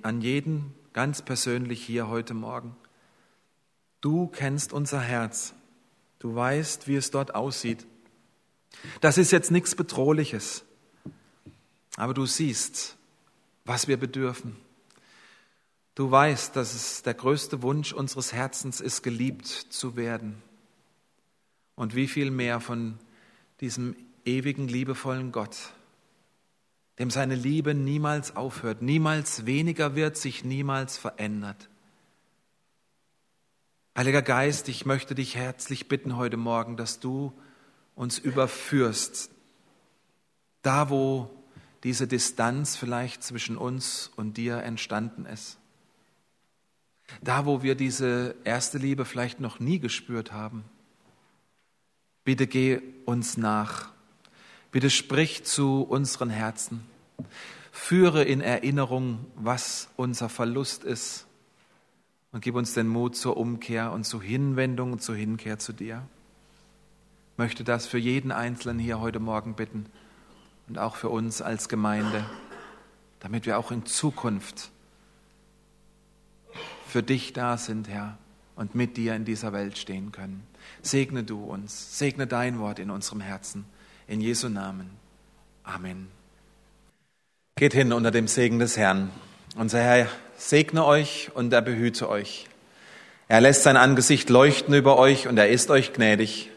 An 0.03 0.21
jeden 0.21 0.73
ganz 0.93 1.21
persönlich 1.21 1.83
hier 1.83 2.07
heute 2.07 2.33
Morgen. 2.33 2.75
Du 4.01 4.27
kennst 4.27 4.73
unser 4.73 4.99
Herz. 4.99 5.53
Du 6.19 6.35
weißt, 6.35 6.87
wie 6.87 6.95
es 6.95 7.11
dort 7.11 7.33
aussieht. 7.33 7.85
Das 8.99 9.17
ist 9.17 9.31
jetzt 9.31 9.51
nichts 9.51 9.75
Bedrohliches. 9.75 10.63
Aber 11.97 12.13
du 12.13 12.25
siehst, 12.25 12.97
was 13.65 13.87
wir 13.87 13.97
bedürfen. 13.97 14.55
Du 15.95 16.09
weißt, 16.09 16.55
dass 16.55 16.73
es 16.73 17.03
der 17.03 17.13
größte 17.13 17.61
Wunsch 17.63 17.91
unseres 17.93 18.31
Herzens 18.33 18.79
ist, 18.79 19.01
geliebt 19.01 19.47
zu 19.47 19.95
werden. 19.95 20.41
Und 21.75 21.95
wie 21.95 22.07
viel 22.07 22.31
mehr 22.31 22.59
von 22.59 22.97
diesem 23.59 23.95
ewigen, 24.25 24.67
liebevollen 24.67 25.31
Gott, 25.31 25.73
dem 26.99 27.09
seine 27.09 27.35
Liebe 27.35 27.73
niemals 27.73 28.35
aufhört, 28.35 28.81
niemals 28.81 29.45
weniger 29.45 29.95
wird, 29.95 30.17
sich 30.17 30.43
niemals 30.43 30.97
verändert. 30.97 31.69
Heiliger 33.97 34.21
Geist, 34.21 34.69
ich 34.69 34.85
möchte 34.85 35.15
dich 35.15 35.35
herzlich 35.35 35.87
bitten 35.87 36.15
heute 36.15 36.37
Morgen, 36.37 36.77
dass 36.77 36.99
du 36.99 37.33
uns 37.95 38.19
überführst, 38.19 39.31
da 40.61 40.89
wo 40.89 41.29
diese 41.83 42.07
Distanz 42.07 42.75
vielleicht 42.75 43.23
zwischen 43.23 43.57
uns 43.57 44.11
und 44.15 44.37
dir 44.37 44.57
entstanden 44.57 45.25
ist. 45.25 45.57
Da, 47.21 47.45
wo 47.45 47.61
wir 47.61 47.75
diese 47.75 48.35
erste 48.43 48.77
Liebe 48.77 49.03
vielleicht 49.05 49.39
noch 49.39 49.59
nie 49.59 49.79
gespürt 49.79 50.31
haben. 50.31 50.63
Bitte 52.23 52.47
geh 52.47 52.81
uns 53.05 53.35
nach. 53.37 53.91
Bitte 54.71 54.89
sprich 54.89 55.43
zu 55.43 55.81
unseren 55.81 56.29
Herzen. 56.29 56.85
Führe 57.73 58.23
in 58.23 58.39
Erinnerung, 58.39 59.25
was 59.35 59.89
unser 59.97 60.29
Verlust 60.29 60.83
ist. 60.83 61.25
Und 62.31 62.41
gib 62.41 62.55
uns 62.55 62.73
den 62.73 62.87
Mut 62.87 63.17
zur 63.17 63.35
Umkehr 63.35 63.91
und 63.91 64.05
zur 64.05 64.23
Hinwendung 64.23 64.93
und 64.93 65.01
zur 65.01 65.15
Hinkehr 65.15 65.59
zu 65.59 65.73
dir. 65.73 66.01
Ich 67.33 67.37
möchte 67.37 67.65
das 67.65 67.85
für 67.85 67.97
jeden 67.97 68.31
Einzelnen 68.31 68.79
hier 68.79 69.01
heute 69.01 69.19
Morgen 69.19 69.55
bitten 69.55 69.87
und 70.69 70.77
auch 70.77 70.95
für 70.95 71.09
uns 71.09 71.41
als 71.41 71.67
Gemeinde, 71.67 72.23
damit 73.19 73.45
wir 73.45 73.59
auch 73.59 73.71
in 73.71 73.85
Zukunft 73.85 74.71
für 76.87 77.03
dich 77.03 77.33
da 77.33 77.57
sind, 77.57 77.89
Herr, 77.89 78.17
und 78.55 78.75
mit 78.75 78.95
dir 78.95 79.15
in 79.15 79.25
dieser 79.25 79.51
Welt 79.51 79.77
stehen 79.77 80.13
können. 80.13 80.45
Segne 80.81 81.23
du 81.23 81.43
uns, 81.43 81.97
segne 81.97 82.27
dein 82.27 82.59
Wort 82.59 82.79
in 82.79 82.89
unserem 82.89 83.19
Herzen. 83.19 83.65
In 84.11 84.19
Jesu 84.19 84.49
Namen. 84.49 84.89
Amen. 85.63 86.09
Geht 87.55 87.71
hin 87.71 87.93
unter 87.93 88.11
dem 88.11 88.27
Segen 88.27 88.59
des 88.59 88.75
Herrn. 88.75 89.09
Unser 89.55 89.79
Herr 89.79 90.07
segne 90.35 90.83
euch 90.83 91.31
und 91.33 91.53
er 91.53 91.61
behüte 91.61 92.09
euch. 92.09 92.47
Er 93.29 93.39
lässt 93.39 93.63
sein 93.63 93.77
Angesicht 93.77 94.29
leuchten 94.29 94.73
über 94.73 94.97
euch 94.97 95.29
und 95.29 95.37
er 95.37 95.47
ist 95.47 95.71
euch 95.71 95.93
gnädig 95.93 96.49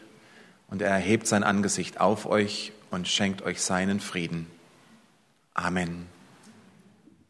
und 0.67 0.81
er 0.81 0.89
erhebt 0.89 1.27
sein 1.27 1.45
Angesicht 1.45 2.01
auf 2.01 2.25
euch 2.25 2.73
und 2.91 3.07
schenkt 3.07 3.41
euch 3.43 3.61
seinen 3.61 4.01
Frieden. 4.01 4.47
Amen. 5.53 6.07